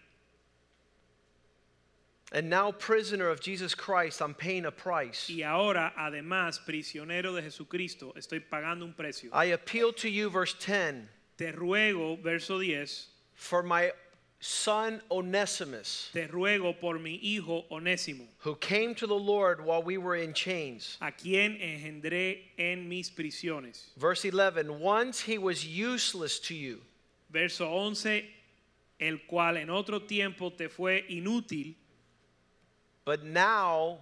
[2.31, 5.29] and now prisoner of Jesus Christ, I'm paying a price.
[5.29, 9.29] y ahora además prisionero de Jesucristo, estoy pagando un precio.
[9.31, 13.91] I appeal to you, verse 10, Te ruego, verso 10, for my
[14.39, 19.97] son Onesimus, te ruego por mi hijo Onésimo, who came to the Lord while we
[19.97, 20.97] were in chains.
[21.01, 23.89] a quien engendré en mis prisiones.
[23.97, 26.81] Verse 11, once he was useless to you,
[27.29, 28.23] Verso 11,
[28.99, 31.75] el cual en otro tiempo te fue inútil,
[33.05, 33.97] but now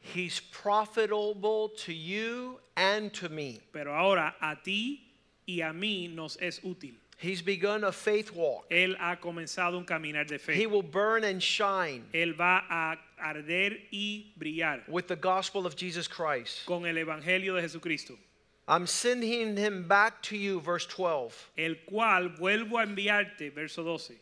[0.00, 3.60] he's profitable to you and to me.
[3.72, 5.00] pero ahora a ti
[5.46, 6.94] y a mí nos es útil.
[7.18, 8.68] He's begun a faith walk.
[8.68, 13.76] Él ha comenzado un caminar de He will burn and shine Él va a arder
[13.92, 16.66] y brillar with the gospel of Jesus Christ.
[16.66, 18.18] con el Evangelio de Jesucristo,
[18.66, 24.14] I'm sending him back to you, verse 12, el cual vuelvo a enviarte, verso 12,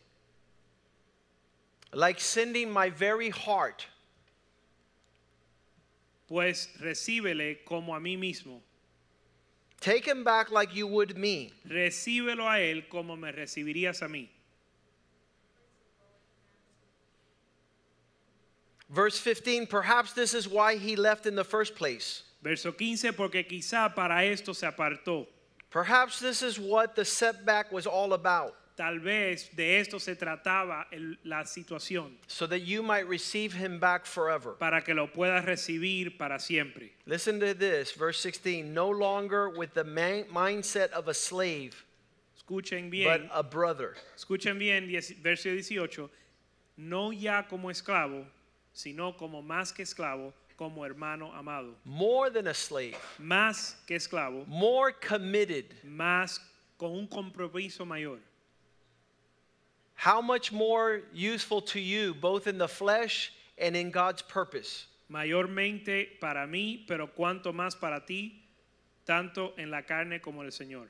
[1.93, 3.85] like sending my very heart.
[6.27, 8.61] pues recíbele como a mí mismo.
[9.81, 11.51] Take him back like you would me.
[11.67, 14.29] Recíbelo a él como me recibirías a mí.
[18.91, 22.23] Verse 15, perhaps this is why he left in the first place.
[22.43, 25.25] Verso 15, porque quizá para esto se apartó.
[25.71, 30.87] Perhaps this is what the setback was all about, Tal vez de esto se trataba
[30.91, 34.53] el- la situación, so that you might receive him back forever.
[34.57, 36.91] para que lo puedas recibir para siempre.
[37.05, 41.85] Listen to this, verse 16, no longer with the man- mindset of a slave,
[42.35, 43.93] Escuchen but bien, a brother.
[44.15, 44.87] escuchen bien,
[45.21, 46.09] verso 18,
[46.75, 48.25] no ya como esclavo,
[48.73, 51.75] sino como más que esclavo, como hermano amado.
[51.85, 55.65] More than a slave, Más que esclavo, more committed.
[55.83, 56.39] más
[56.79, 58.17] con un compromiso mayor.
[60.01, 64.87] How much more useful to you, both in the flesh and in God's purpose?
[65.11, 68.41] Mayormente para mí, pero cuanto más para ti,
[69.05, 70.87] tanto en la carne como en el Señor.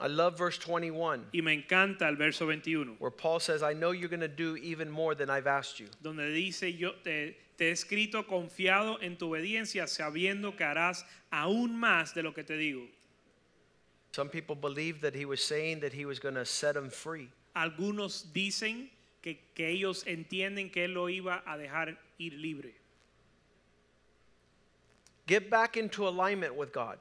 [0.00, 3.90] I love verse 21, Y me encanta el verso 21, where Paul says, I know
[3.90, 5.88] you're going to do even more than I've asked you.
[6.02, 11.78] donde dice, yo te, te he escrito confiado en tu obediencia, sabiendo que harás aún
[11.78, 12.86] más de lo que te digo.
[14.12, 17.28] Some people believe that he was saying that he was going to set them free.
[17.60, 18.88] Algunos dicen
[19.20, 22.74] que, que ellos entienden que él lo iba a dejar ir libre.
[25.26, 26.98] Get back into alignment with God.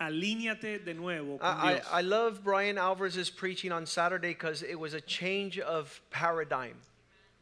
[0.00, 1.86] Alíñate de nuevo con I, Dios.
[1.86, 6.74] I, I love Brian Alvarez's preaching on Saturday because it was a change of paradigm.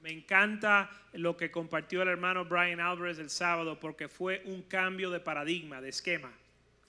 [0.03, 5.11] Me encanta lo que compartió el hermano Brian Alvarez el sábado porque fue un cambio
[5.11, 6.29] de paradigma, de esquema.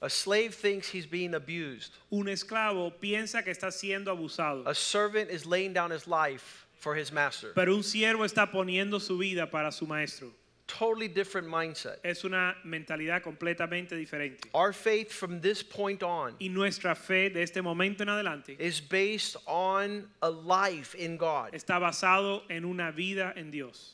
[0.01, 1.93] A slave thinks he's being abused.
[2.11, 6.95] Un esclavo piensa que está siendo abusado, A servant is laying down his life for
[6.95, 7.51] his master.
[7.55, 10.31] pero un siervo está poniendo su vida para su maestro.
[10.67, 11.99] Totally different mindset.
[12.03, 14.49] Es una mentalidad completamente diferente.
[14.53, 18.81] Our faith from this point on Y nuestra fe de este momento en adelante is
[18.81, 21.53] based on a life in God.
[21.53, 23.93] está basado en una vida en Dios.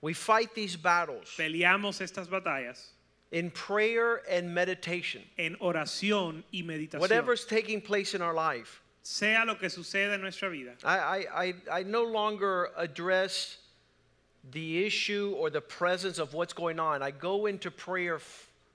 [0.00, 2.92] We fight these battles Peleamos estas batallas
[3.30, 5.22] in prayer and meditation.
[5.38, 7.00] en oración y meditación.
[7.00, 11.44] Whatever's taking place in our life, Sea lo que suceda en nuestra vida, I, I,
[11.44, 13.58] I, I no longer address
[14.50, 17.02] the issue or the presence of what's going on.
[17.02, 18.20] I go into prayer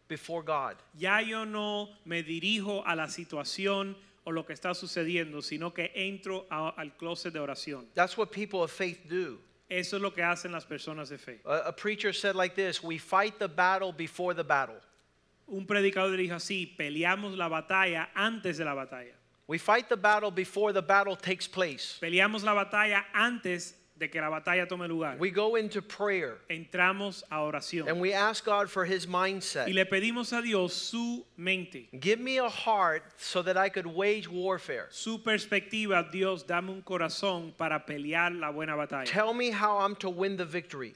[0.07, 0.75] before God.
[0.97, 5.89] ya yo no me dirijo a la situación o lo que está sucediendo, sino que
[5.95, 7.85] entro a- al closet de oración.
[7.93, 9.39] That's what people of faith do.
[9.73, 11.39] Eso es lo que hacen las personas de fe.
[11.45, 14.79] A, a preacher said like this We fight the battle before the battle.
[15.47, 19.13] Un predicador dijo así, peleamos la batalla antes de la batalla.
[19.47, 21.97] We fight the battle before the battle takes place.
[21.99, 25.15] Peleamos la batalla antes de que la batalla tome lugar.
[25.17, 27.87] We go into prayer Entramos a oración.
[27.87, 29.67] and we ask God for his mindset.
[29.67, 33.85] Y le pedimos a Dios su mente, Give me a heart so that I could
[33.87, 34.87] wage warfare.
[34.91, 36.11] su perspectiva.
[36.11, 39.05] Dios, dame un corazón para pelear la buena batalla.
[39.05, 40.93] Tell me how I'm to win the victory.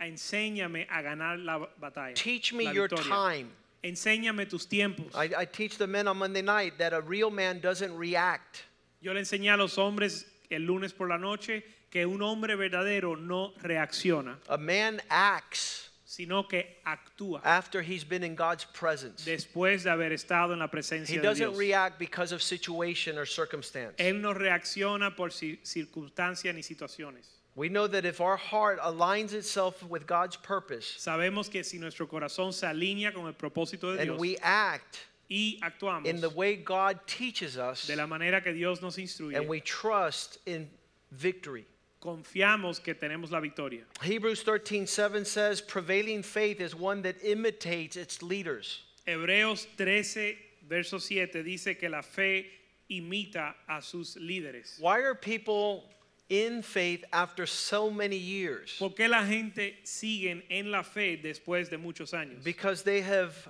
[0.00, 2.14] Enséñame a ganar la batalla.
[2.14, 3.10] Teach me la your victoria.
[3.10, 3.50] time.
[3.82, 5.14] Enséñame tus tiempos.
[5.14, 8.64] I, I teach the men on Monday night that a real man doesn't react.
[9.00, 13.16] Yo le enseñé a los hombres el lunes por la noche que un hombre verdadero
[13.16, 19.24] no reacciona, A man acts sino que actúa after he's been in God's presence.
[19.24, 21.58] después de haber estado en la He presencia de doesn't Dios.
[21.58, 23.94] react because of situation or circumstance.
[23.98, 27.26] Él no reacciona por ci- circunstancias ni situaciones.
[27.56, 32.06] We know that if our heart aligns itself with God's purpose Sabemos que si nuestro
[32.06, 36.30] corazón se alinea con el propósito de and Dios we act y actuamos in the
[36.30, 40.68] way God teaches us de la manera que Dios nos instruye, and we trust in
[41.12, 41.66] victory.
[42.00, 43.84] confiamos que tenemos la victoria.
[44.00, 48.82] Hebrews 13:7 says prevailing faith is one that imitates its leaders.
[49.06, 50.36] Hebreos 13,
[50.68, 52.46] verso 7 dice que la fe
[52.90, 54.80] imita a sus líderes.
[54.80, 55.84] Why are people
[56.28, 58.76] in faith after so many years?
[58.78, 62.42] ¿Por qué la gente sigue en la fe después de muchos años?
[62.42, 63.48] Because they have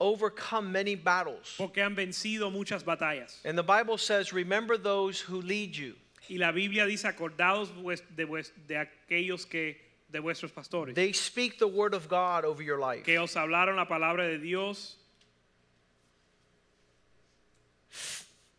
[0.00, 1.54] overcome many battles.
[1.58, 3.36] Porque han vencido muchas batallas.
[3.44, 5.94] And the Bible says, remember those who lead you.
[6.30, 8.24] Y la Biblia dice, acordaos vues- de,
[8.66, 9.76] de aquellos que,
[10.10, 13.04] de vuestros pastores, They speak the word of God over your life.
[13.04, 14.96] que os hablaron la palabra de Dios,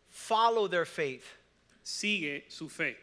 [0.08, 1.24] Follow their faith.
[1.82, 2.96] sigue su fe.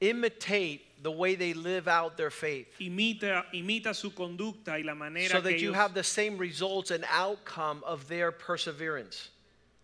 [0.00, 2.66] Imitate the way they live out their faith.
[2.80, 7.04] Imita, imita su conducta y la manera So that you have the same results and
[7.10, 9.30] outcome of their perseverance.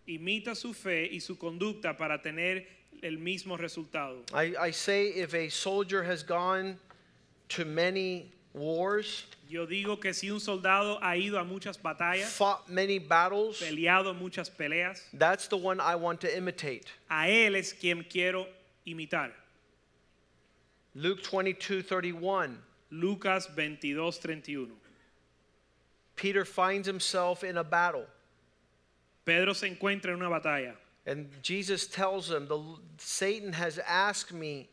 [0.07, 2.63] imita su fe y su conducta para tener
[3.01, 4.17] el mismo resultado.
[4.33, 6.77] I, I say if a soldier has gone
[7.49, 12.67] to many wars, Yo digo que si un soldado ha ido a muchas batallas, fought
[12.67, 16.85] many battles, peleado muchas peleas, that's the one I want to imitate.
[17.09, 18.47] a él es quien quiero
[18.87, 19.31] imitar.
[20.95, 22.57] Luke 22 31.
[22.91, 24.71] Lucas 22, 31.
[26.15, 28.05] Peter finds himself in a battle.
[29.25, 32.59] Pedro se encuentra en una batalla And Jesus tells him, the,
[32.97, 34.67] Satan has asked me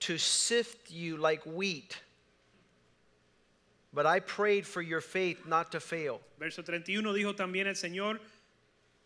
[0.00, 1.98] to sift you like wheat.
[3.92, 6.20] But I prayed for your faith not to fail.
[6.38, 8.18] Verso 31 dijo también el Señor,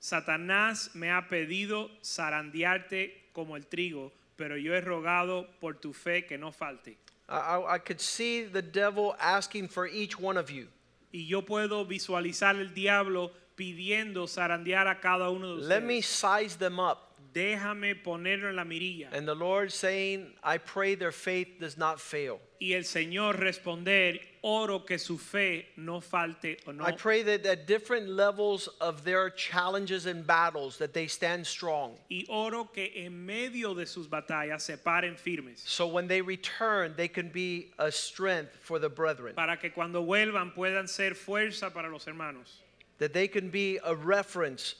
[0.00, 6.26] Satanás me ha pedido zarandearte como el trigo, pero yo he rogado por tu fe
[6.26, 6.96] que no falte.
[7.28, 10.68] I, I, could see the devil asking for each one of you.
[11.12, 15.84] Y yo puedo visualizar el diablo pidiendo zarandear a cada uno de Let ustedes.
[15.84, 17.14] me size them up.
[17.34, 19.10] déjame ponerlo en la mirilla.
[19.12, 22.40] And the Lord saying, I pray their faith does not fail.
[22.60, 26.84] Y el Señor responder, oro que su fe no falte o no.
[26.84, 31.96] I pray that at different levels of their challenges and battles that they stand strong.
[32.10, 35.62] Y oro que en medio de sus batallas se paren firmes.
[35.64, 39.34] So when they return, they can be a strength for the brethren.
[39.34, 42.60] Para que cuando vuelvan puedan ser fuerza para los hermanos.
[42.98, 44.76] That they can be a reference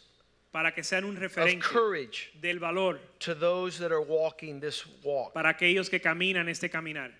[0.52, 4.84] Para que sean un of referente courage del valor to those that are walking this
[5.02, 5.34] walk.
[5.34, 7.10] para aquellos que caminan este caminar.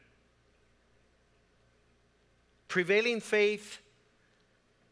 [2.75, 3.79] Prevailing faith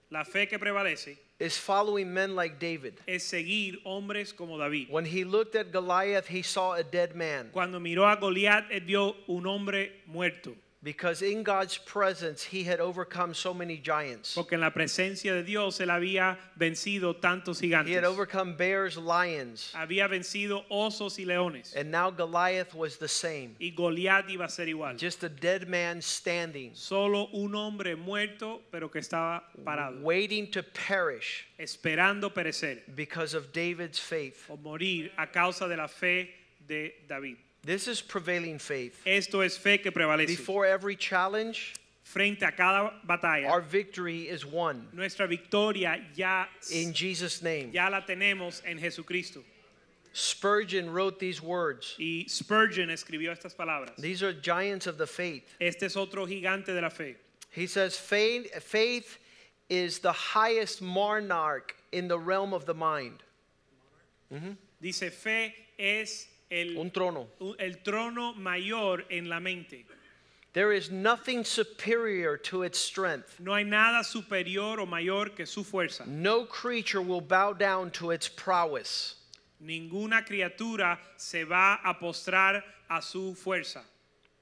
[0.08, 2.94] La fe que prevalece is following men like David.
[3.08, 4.88] es seguir hombres como David.
[4.88, 7.50] When he looked at Goliath, he saw a dead man.
[7.52, 10.54] Cuando miró a Goliat, él vio un hombre muerto.
[10.84, 14.34] Because in God's presence, he had overcome so many giants.
[14.34, 17.86] Porque en la presencia de Dios él había vencido tantos gigantes.
[17.86, 21.72] He had overcome bears, lions, Había vencido osos y leones.
[21.76, 23.54] and now Goliath was the same.
[23.60, 24.96] Y Goliat iba a ser igual.
[24.98, 30.64] Just a dead man standing, Solo un hombre muerto, pero que estaba parado, waiting to
[30.64, 34.46] perish esperando perecer because of David's faith.
[34.50, 36.28] o morir a causa de la fe
[36.66, 37.36] de David.
[37.64, 39.00] This is prevailing faith.
[39.06, 40.26] Esto es fe que prevalece.
[40.26, 46.92] Before every challenge, Frente a cada batalla, our victory is won nuestra victoria ya, in
[46.92, 47.70] Jesus' name.
[47.72, 49.42] ya la tenemos en Jesucristo.
[50.12, 51.94] Spurgeon wrote these words.
[51.98, 53.96] Y Spurgeon escribió estas palabras.
[53.96, 55.54] These are giants of the faith.
[55.58, 57.16] Este es otro gigante de la fe.
[57.50, 59.18] He says, faith, faith
[59.70, 63.22] is the highest monarch in the realm of the mind.
[64.30, 64.56] Mhm.
[64.82, 67.26] Dice, fe es el, Un trono.
[67.58, 69.84] el trono mayor en la mente.
[70.52, 73.40] There is nothing superior to its strength.
[73.40, 76.06] No hay nada superior o mayor que su fuerza.
[76.06, 79.14] No creature will bow down to its prowess.
[79.64, 83.80] Ninguna criatura se va a postrar a su fuerza.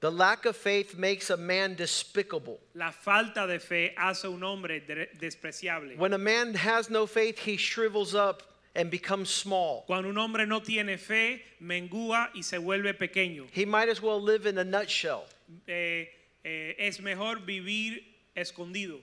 [0.01, 2.59] The lack of faith makes a man despicable.
[2.73, 4.81] La falta de fe hace un hombre
[5.17, 5.95] despreciable.
[5.97, 8.43] When a man has no faith, he shrivels up
[8.75, 9.83] and becomes small.
[9.87, 13.47] Cuando un hombre no tiene fe, mengúa y se vuelve pequeño.
[13.51, 15.25] He might as well live in a nutshell.
[15.67, 16.07] Eh,
[16.43, 18.03] eh, es mejor vivir
[18.35, 18.99] escondido.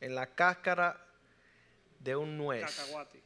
[0.00, 0.96] En la cáscara
[2.02, 2.62] de un nuez.
[2.62, 3.20] Cacahuate.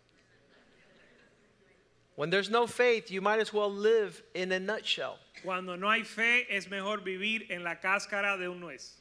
[2.16, 5.18] When there's no faith, you might as well live in a nutshell.
[5.43, 8.93] Cuando no hay fe, es mejor vivir en la cáscara de un nuez.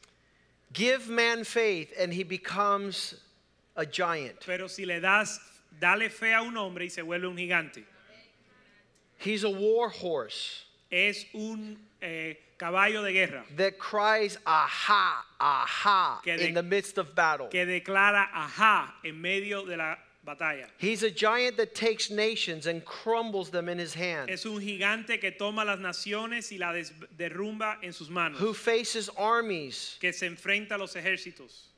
[0.74, 3.16] Give man faith and he becomes
[3.76, 4.40] a giant.
[4.46, 5.40] Pero si le das,
[5.80, 7.84] dale fe a un hombre y se vuelve un gigante.
[9.20, 16.48] He's a war horse Es un eh, caballo de guerra that cries, aha, aha, de-
[16.48, 17.48] in the midst of battle.
[17.48, 19.96] que declara ajá en medio de la
[20.26, 20.68] batalla.
[20.78, 25.20] He's a giant that takes nations and crumbles them in his hand, Es un gigante
[25.20, 26.74] que toma las naciones y la
[27.18, 28.40] derrumba en sus manos.
[28.40, 31.70] who faces armies, Que se enfrenta a los ejércitos.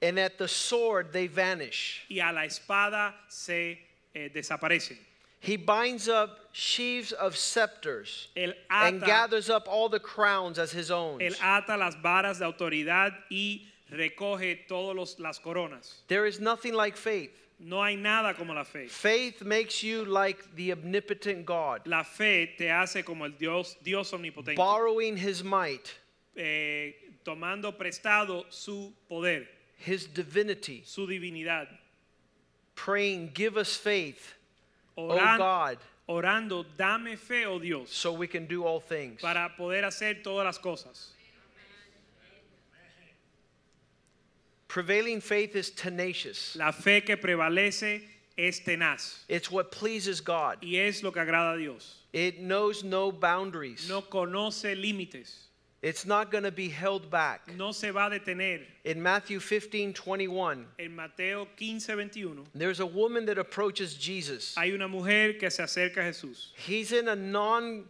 [0.00, 2.04] And at the sword they vanish.
[2.08, 3.78] Y a la espada se
[4.14, 4.96] eh, desaparecen.
[5.40, 10.90] He binds up sheaves of scepters Él and gathers up all the crowns as his
[10.90, 11.20] own.
[11.20, 16.02] él ata las varas de autoridad y recoge todas las coronas.
[16.08, 17.30] There is nothing like faith.
[17.60, 18.86] No hay nada como la fe.
[18.86, 24.12] Faith makes you like the omnipotent God, La fe te hace como el Dios, Dios
[24.12, 25.92] omnipotente, borrowing his might,
[26.36, 26.92] eh,
[27.24, 29.48] tomando prestado su poder,
[29.78, 31.66] his divinity, su divinidad,
[32.74, 34.34] praying, Give us faith,
[34.96, 39.20] Oran- God, orando, dame fe, oh Dios, so we can do all things.
[39.20, 41.12] para poder hacer todas las cosas.
[44.68, 48.02] Prevailing faith is tenacious, La fe que prevalece
[48.36, 50.58] es tenaz it's what pleases God.
[50.62, 51.94] y es lo que agrada a Dios.
[52.12, 55.47] It knows no boundaries, No conoce límites,
[55.82, 57.54] it's not going to be held back.
[57.56, 58.60] no se va a detener.
[58.84, 64.54] In Matthew 15 21, En Mateo 15, 21, there's a woman that approaches Jesus.
[64.56, 66.48] hay una mujer que se acerca a Jesús.
[66.56, 67.84] He's in a non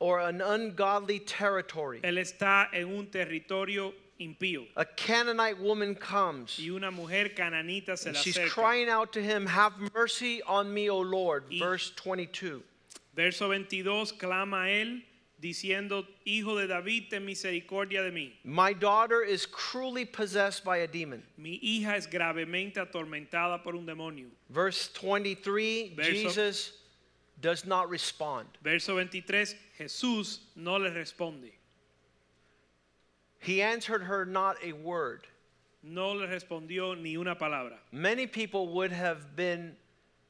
[0.00, 2.00] or an ungodly territory.
[2.02, 6.58] Él está en un territorio impío A Canaanite woman comes.
[6.58, 8.50] y una mujer cananita se And le she's acerca.
[8.50, 11.44] crying out to him, Have mercy on me, O Lord.
[11.50, 12.62] Y- Verse 22.
[13.14, 15.02] Verso 22, clama él
[15.40, 18.32] diciendo, Hijo de David, ten misericordia de mí.
[18.44, 21.22] My daughter is cruelly possessed by a demon.
[21.36, 24.26] Mi hija es gravemente atormentada por un demonio.
[24.48, 26.72] Verse 23, Verso- Jesus
[27.40, 28.46] does not respond.
[28.62, 31.52] Verso 23, Jesús no le responde.
[33.38, 35.26] He answered her not a word.
[35.82, 37.78] No le respondió ni una palabra.
[37.90, 39.74] Many people would have been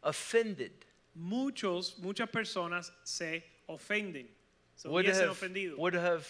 [0.04, 0.70] offended
[1.14, 4.26] muchos, muchas personas se ofenden,
[4.81, 6.26] se would hubiesen have, ofendido, would have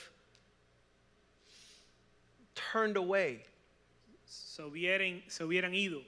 [2.73, 3.45] turned away.
[4.27, 6.03] se hubieran, se hubieran ido.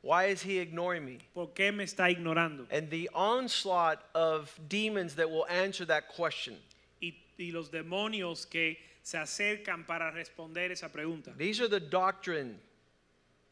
[0.00, 1.18] Why is he ignoring me?
[1.34, 2.66] ¿Por qué me está ignorando?
[2.70, 6.56] And the onslaught of demons that will answer that question.
[7.02, 11.36] Y, y los demonios que se acercan para responder esa pregunta.
[11.36, 12.58] These are the doctrine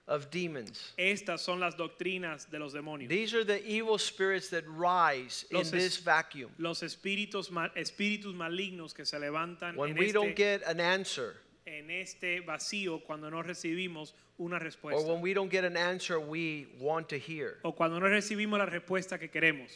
[0.09, 0.92] of demons.
[0.98, 3.09] Estas son las doctrinas de los demonios.
[3.09, 6.50] These are the evil spirits that rise in Los es- this vacuum.
[6.59, 11.36] Los espíritus, ma- espíritus malignos que se levantan When en we don't get an answer,
[11.66, 15.07] en este vacío cuando no recibimos una or respuesta.
[15.07, 17.59] when we don't get an answer we want to hear.
[17.64, 19.70] O cuando no recibimos la respuesta que queremos.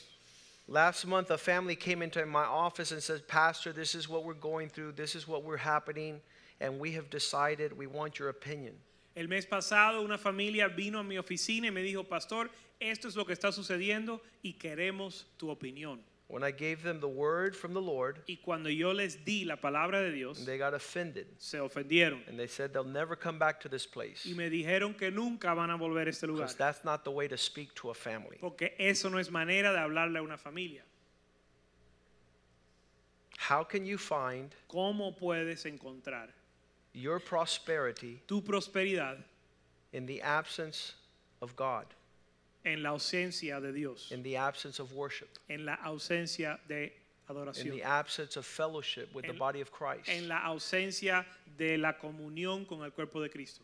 [0.68, 4.34] Last month, a family came into my office and said, Pastor, this is what we're
[4.34, 6.20] going through, this is what we're happening,
[6.60, 8.74] and we have decided we want your opinion.
[9.16, 13.16] El mes pasado una familia vino a mi oficina y me dijo, pastor, esto es
[13.16, 16.00] lo que está sucediendo y queremos tu opinión.
[16.28, 19.56] When I gave them the word from the Lord, Y cuando yo les di la
[19.56, 21.28] palabra de Dios, they got offended.
[21.38, 24.26] se ofendieron And they said they'll never come back to this place.
[24.26, 26.46] y me dijeron que nunca van a volver a este lugar.
[26.46, 28.36] Because that's not the way to speak to a family.
[28.38, 30.82] Porque eso no es manera de hablarle a una familia.
[33.48, 36.34] How can you find ¿Cómo puedes encontrar
[36.96, 39.18] your prosperity tu prosperidad
[39.92, 40.94] in the absence
[41.42, 41.84] of God,
[42.64, 44.10] en la ausencia de Dios?
[44.10, 46.90] in the absence of worship, En la ausencia de
[47.30, 50.08] adoración, in the absence of fellowship with the body of Christ?
[50.08, 51.24] En la ausencia
[51.58, 53.62] de la comunión con el cuerpo de Cristo.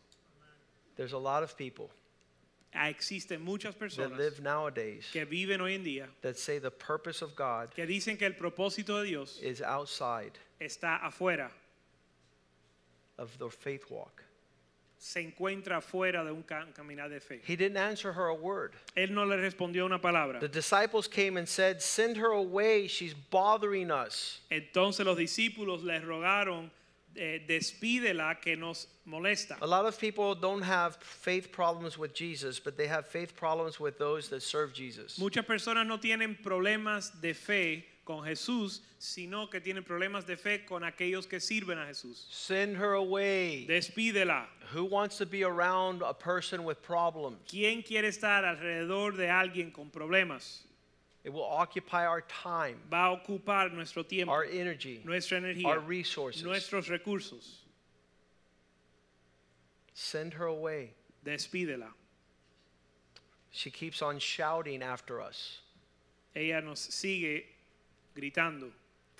[0.95, 1.89] There's a lot of people
[2.75, 6.71] Ah, Existen muchas that personas live nowadays que viven hoy en día that say the
[6.71, 11.51] purpose of God que dicen que el propósito de Dios is outside está afuera,
[13.17, 14.23] of their faith walk.
[15.03, 17.41] se encuentra afuera de un ca- caminar de fe.
[17.43, 18.73] He didn't answer her a word.
[18.95, 20.39] Él no le respondió una palabra.
[20.39, 22.87] The disciples came and said, Send her away.
[22.87, 24.39] She's bothering us.
[24.49, 26.71] Entonces los discípulos le rogaron,
[27.17, 29.57] eh, despídela que nos molesta.
[29.61, 33.81] A lot of people don't have faith problems with Jesus, but they have faith problems
[33.81, 35.19] with those that serve Jesus.
[35.19, 40.65] Muchas personas no tienen problemas de fe con Jesús, sino que tienen problemas de fe
[40.65, 42.25] con aquellos que sirven a Jesús.
[42.29, 43.65] Send her away.
[43.67, 44.45] Despídela.
[44.73, 47.39] Who wants to be around a person with problems?
[47.47, 50.63] ¿Quién quiere estar alrededor de alguien con problemas?
[51.23, 55.79] It will occupy our time, Va a ocupar nuestro tiempo, our energy, nuestra energía, our
[55.79, 56.43] resources.
[56.43, 57.59] nuestros recursos.
[59.93, 60.91] Send her away.
[61.25, 61.87] Despídela.
[63.51, 65.59] She keeps on shouting after us.
[66.35, 67.43] Ella nos sigue
[68.15, 68.71] gritando.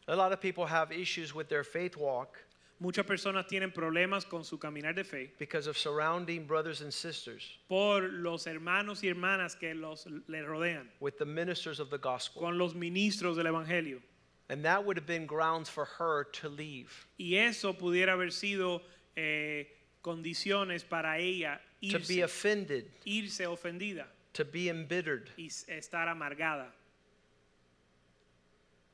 [0.08, 2.38] A lot of people have issues with their faith walk
[2.84, 7.58] Muchas personas tienen problemas con su caminar de fe because of surrounding brothers and sisters
[7.70, 12.42] por los hermanos y hermanas que los le rodean, with the ministers of the gospel.
[12.42, 14.02] con los ministros del evangelio.
[14.50, 17.08] And that would have been grounds for her to leave.
[17.18, 18.82] Y eso pudiera haber sido
[19.16, 19.66] eh,
[20.04, 25.30] condiciones para ella irse, to be offended, irse ofendida to be embittered.
[25.38, 26.74] y estar amargada.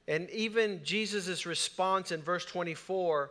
[0.09, 3.29] And even Jesus' response in verse 24,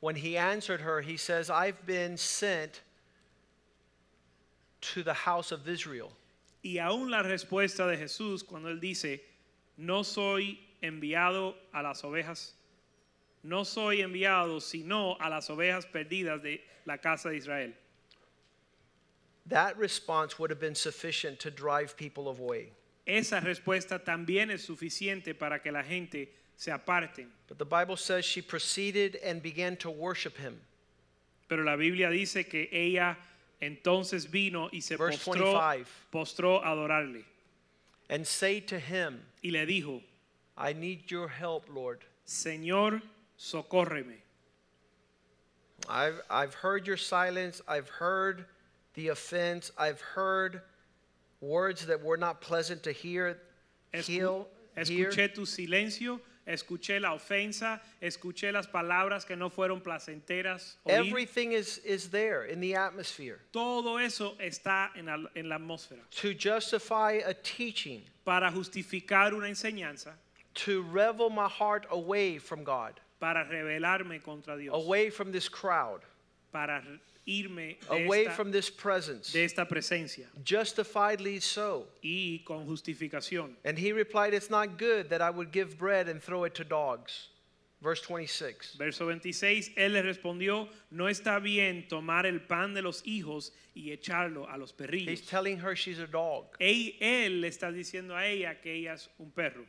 [0.00, 2.80] when he answered her, he says, I've been sent
[4.80, 6.10] to the house of Israel.
[6.64, 9.20] Y aún la respuesta de Jesús cuando él dice,
[9.76, 12.52] no soy enviado a las ovejas,
[13.44, 17.72] no soy enviado sino a las ovejas perdidas de la casa de Israel.
[19.44, 22.70] That response would have been sufficient to drive people away.
[23.06, 27.30] Esa respuesta también es suficiente para que la gente se aparten.
[27.48, 30.60] But the Bible says she proceeded and began to worship him.
[31.48, 33.16] Pero la Biblia dice que ella
[33.60, 35.86] entonces vino y se Verse postró, 25.
[36.10, 37.24] postró a adorarle.
[38.10, 40.02] And say to him, Y le dijo,
[40.56, 42.00] I need your help, Lord.
[42.26, 43.02] Señor,
[43.38, 44.16] socórreme.
[45.88, 47.62] I've, I've heard your silence.
[47.68, 48.46] I've heard
[48.94, 49.70] the offense.
[49.78, 50.62] I've heard
[51.40, 53.38] words that were not pleasant to hear.
[53.92, 60.76] Escu- Heal, escuché tu silencio, escuché la ofensa, escuché las palabras que no fueron placenteras.
[60.86, 61.06] oír.
[61.08, 63.38] Everything is, is there in the atmosphere.
[63.52, 66.00] Todo eso está en la, en la atmósfera.
[66.22, 70.12] To justify a teaching, Para justificar una enseñanza,
[70.54, 76.00] to revel my heart away from God, para rebelarme contra Dios, away from this crowd,
[76.52, 76.82] para
[77.26, 79.32] irme away esta, from this presence.
[79.32, 81.86] de esta presencia Justifiedly so.
[82.02, 83.54] y con justificación.
[83.64, 86.64] And he replied, It's not good that I would give bread and throw it to
[86.64, 87.28] dogs.
[87.82, 88.76] Verse 26.
[88.78, 93.90] Verso 26, él le respondió, no está bien tomar el pan de los hijos y
[93.90, 96.56] echarlo a los He's telling her she's a dog.
[96.58, 99.66] Él, él le está diciendo a ella que ella es un perro.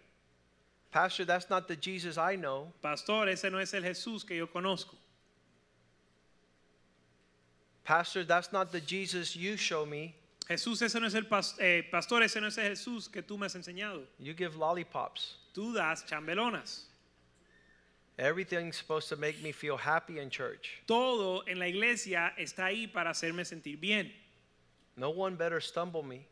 [0.90, 2.74] Pastor, that's not the Jesus I know.
[2.82, 4.96] Pastor, ese no es el Jesús que yo conozco.
[7.88, 10.14] Pastor, that's not the Jesus you show me.
[10.50, 13.38] Jesús, ese no es el pas- eh, pastor, ese no es el Jesús que tú
[13.38, 14.04] me has enseñado.
[14.20, 15.36] You give lollipops.
[15.54, 16.82] Tú das chambelonas.
[18.18, 20.82] Everything's supposed to make me feel happy in church.
[20.86, 24.12] Todo en la iglesia está ahí para hacerme sentir bien.
[24.98, 26.26] No one better stumble me.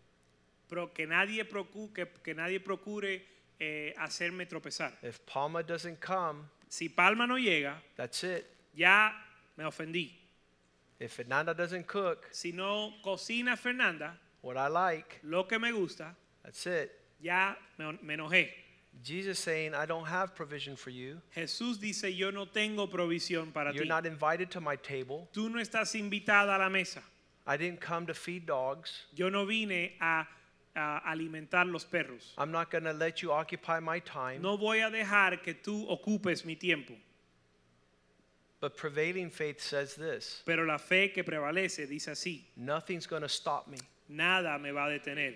[0.67, 3.21] Pero que nadie procure, que, que nadie procure
[3.61, 4.91] eh, hacerme tropezar.
[5.03, 8.45] If Palma doesn't come, Si Palma no llega, that's it.
[8.75, 9.11] ya
[9.55, 10.11] me ofendí.
[10.99, 16.15] If Fernanda doesn't cook Si no cocina Fernanda what I like, lo que me gusta,
[16.43, 16.91] that's it.
[17.19, 18.49] ya me, me enojé.
[19.03, 21.19] Jesus saying, I don't have provision for you.
[21.35, 23.89] Jesús dice, yo no tengo provisión para You're ti.
[23.89, 25.27] not invited to my table.
[25.33, 27.01] Tú no estás invitada a la mesa.
[27.45, 29.05] I didn't come to feed dogs.
[29.13, 30.25] Yo no vine a,
[30.77, 32.33] a alimentar los perros.
[32.37, 34.41] I'm not going to let you occupy my time.
[34.41, 36.93] No voy a dejar que tú ocupes mi tiempo.
[38.61, 43.29] But prevailing faith says this Pero la fe que prevalece dice así, nothing's going to
[43.29, 43.77] stop me.
[44.09, 45.35] nada me va a detener.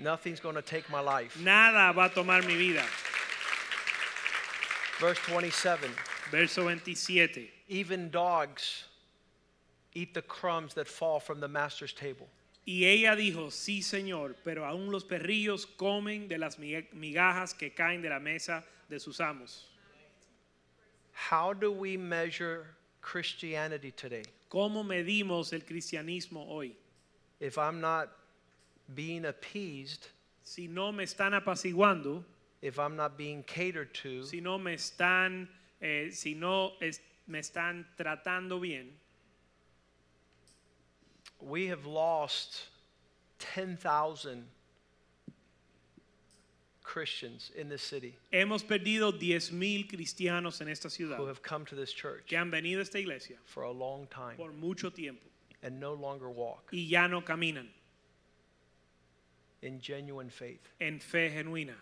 [0.00, 1.36] Nothing's going to take my life.
[1.40, 2.84] Nada va a tomar mi vida.
[5.00, 5.90] Verse 27
[6.30, 7.48] Verso 27.
[7.68, 8.84] Even dogs
[9.94, 12.28] eat the crumbs that fall from the master's table.
[12.66, 17.70] Y ella dijo, sí señor, pero aún los perrillos comen de las miga- migajas que
[17.70, 19.64] caen de la mesa de sus amos.
[21.18, 22.66] How do we measure
[23.02, 24.22] Christianity today?
[24.50, 26.76] ¿Cómo medimos el cristianismo hoy?
[27.40, 28.08] If I'm not
[28.94, 30.06] being appeased,
[30.44, 32.24] Si no me están apaciguando,
[32.62, 35.48] if I'm not being catered to, si no me están,
[35.82, 38.88] eh, si no es- me están tratando bien,
[41.40, 42.68] we have lost
[43.38, 44.46] 10,000
[46.88, 51.74] Christians in this city hemos perdido 10.000 cristianos en esta ciudad who have come to
[51.76, 55.26] this church que han venido a esta iglesia for a long time por mucho tiempo
[55.62, 57.68] and no longer walk y ya no caminan
[59.60, 60.66] in genuine faith.
[60.80, 61.74] en fe genuina,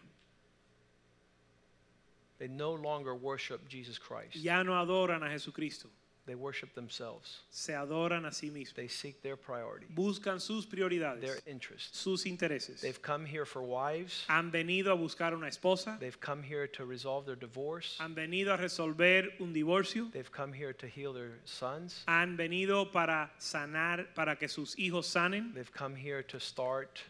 [2.38, 4.34] They no longer worship Jesus Christ.
[4.36, 5.86] ya no adoran a Jesucristo,
[6.26, 7.42] They worship themselves.
[7.50, 11.20] se adoran a sí mismos, They seek their priority, buscan sus prioridades.
[11.20, 11.96] their interests.
[11.98, 12.80] sus intereses.
[12.80, 14.24] They've come here for wives.
[14.28, 17.96] Han venido a buscar una esposa, They've come here to resolve their divorce.
[18.00, 22.02] han venido a resolver un divorcio, They've come here to heal their sons.
[22.08, 27.00] han venido para sanar, para que sus hijos sanen, They've come here to start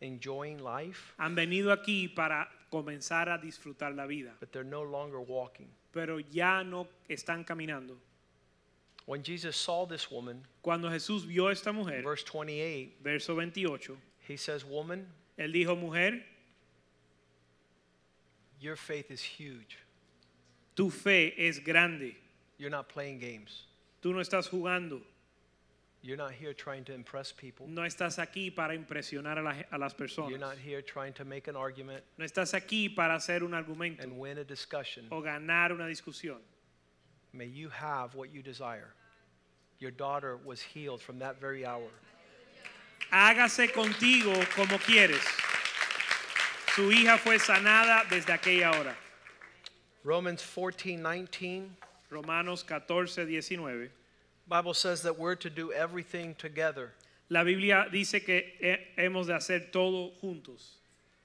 [0.00, 2.48] enjoying life, han venido aquí para
[2.82, 5.68] comenzar a disfrutar la vida, but they're no longer walking.
[5.92, 7.96] pero ya no están caminando.
[9.06, 13.96] When Jesus saw this woman, Cuando Jesús vio a esta mujer, verse 28, verso 28,
[14.26, 15.06] he says, Woman,
[15.38, 16.22] él dijo, mujer,
[18.60, 19.78] your faith is huge.
[20.74, 22.16] tu fe es grande,
[22.58, 23.66] You're not playing games.
[24.02, 25.00] tú no estás jugando,
[26.04, 27.66] You're not here trying to impress people.
[27.66, 30.28] no estás aquí para impresionar a, la a las personas.
[30.28, 34.02] You're not here trying to make an argument no estás aquí para hacer un argumento
[34.02, 35.06] and win a discussion.
[35.10, 36.40] o ganar una discusión.
[37.32, 38.92] May you have what you desire.
[39.78, 41.88] Your daughter was healed from that very hour.
[43.10, 45.24] Hágase contigo como quieres.
[46.74, 48.94] Su hija fue sanada desde aquella hora.
[50.04, 51.70] Romans 14, 19.
[52.10, 53.90] Romanos 14, 19.
[54.46, 56.92] Bible says that we're to do everything together,
[57.30, 60.76] La Biblia dice que he- hemos de hacer todo juntos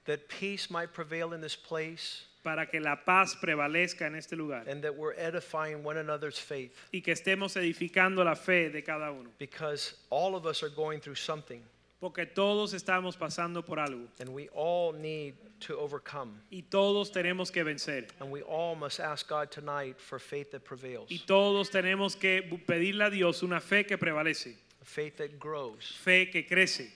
[0.06, 4.64] that peace might prevail in this place, para que la paz prevalezca en este lugar
[4.66, 6.74] and that we're edifying one another's faith.
[6.92, 9.28] y que estemos edificando la fe de cada uno.
[9.38, 11.62] Because all of us are going through something,
[12.00, 16.40] Porque todos estamos pasando por algo and we all need to overcome.
[16.50, 18.08] y todos tenemos que vencer.
[18.20, 22.42] And we all must ask God tonight for faith that prevails, Y todos tenemos que
[22.66, 25.92] pedirle a Dios una fe que prevalece, a faith that grows.
[26.02, 26.90] fe que crece.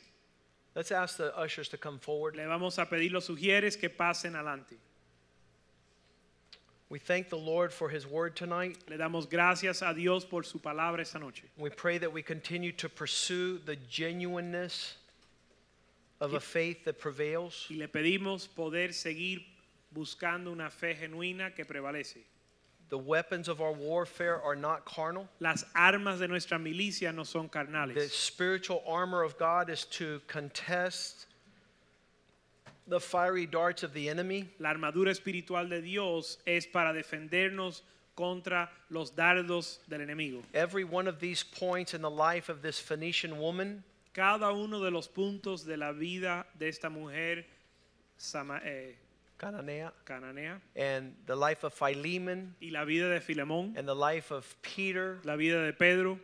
[0.74, 2.34] Let's ask the ushers to come forward.
[2.36, 4.76] Le vamos a pedir los sugieres que pasen adelante.
[6.94, 8.78] We thank the Lord for His word tonight.
[8.88, 11.42] Le damos gracias a Dios por su palabra esta noche.
[11.58, 14.94] We pray that we continue to pursue the genuineness
[16.20, 17.66] of a faith that prevails.
[17.68, 19.40] Y le pedimos poder seguir
[19.92, 22.18] buscando una fe genuina que prevalece.
[22.90, 25.26] The weapons of our warfare are not carnal.
[25.40, 27.94] Las armas de nuestra milicia no son carnales.
[27.94, 31.26] The spiritual armor of God is to contest
[32.86, 34.48] the fiery darts of the enemy.
[34.58, 37.82] La armadura espiritual de Dios es para defendernos
[38.14, 40.42] contra los dardos del enemigo.
[40.52, 43.82] Every one of these points in the life of this Phoenician woman
[44.12, 47.44] Cada uno de los puntos de la vida de esta mujer
[48.16, 48.94] sama- eh,
[49.36, 54.30] Cananea, cananea and the life of Philemon y la vida de Filemón, and the life
[54.30, 56.20] of Peter la vida de Pedro,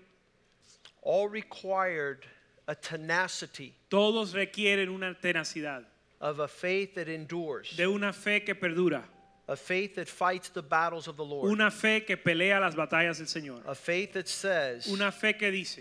[1.02, 2.24] all required
[2.68, 5.84] a tenacity todos requieren una tenacidad,
[6.20, 9.02] of a faith that endures, de una fe que perdura,
[9.48, 13.18] a faith that fights the battles of the Lord, una fe que pelea las batallas
[13.18, 15.80] del Señor, a faith that says, una fe que dice,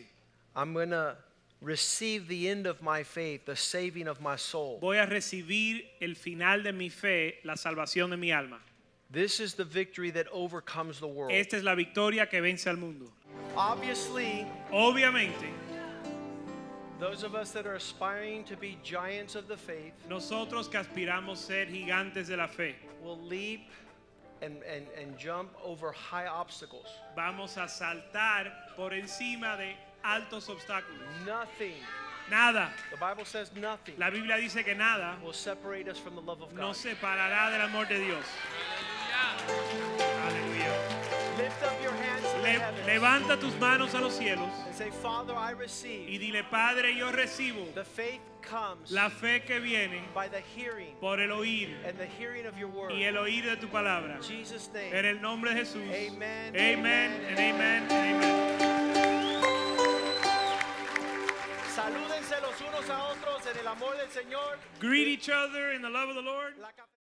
[0.56, 1.16] I'm going to
[1.62, 4.80] receive the end of my faith, the saving of my soul.
[4.82, 8.60] voy a recibir el final de mi fe, la salvación de mi alma.
[9.12, 11.32] This is the victory that overcomes the world.
[11.32, 13.12] Esta es la victoria que vence al mundo.
[13.56, 15.50] Obviously, Obviamente,
[17.00, 21.38] those of us that are aspiring to be giants of the faith nosotros que aspiramos
[21.38, 23.70] ser gigantes de la fe, will leap
[24.42, 26.88] and, and, and jump over high obstacles.
[27.16, 29.74] vamos a saltar por encima de
[30.04, 31.26] altos obstáculos.
[31.26, 31.74] Nothing,
[32.30, 32.70] Nada.
[32.92, 36.42] the Bible says nothing, La Biblia dice que nada will separate us from the love
[36.42, 36.62] of God.
[36.62, 38.26] nos separará del amor de Dios.
[39.48, 39.89] Aleluya.
[42.58, 48.22] Le- levanta tus manos a los cielos say, y dile, Padre, yo recibo The faith
[48.42, 51.70] comes la fe que viene by the hearing por el oír
[52.90, 54.20] y el oír de tu palabra.
[54.92, 55.84] En el nombre de Jesús.
[55.84, 56.80] Amen, Amen.
[56.80, 57.84] amen, and amen.
[57.84, 58.50] and amen.
[61.76, 64.58] Salúdense los unos a otros en el amor del Señor.
[64.80, 66.56] Greet each other in the love of the Lord.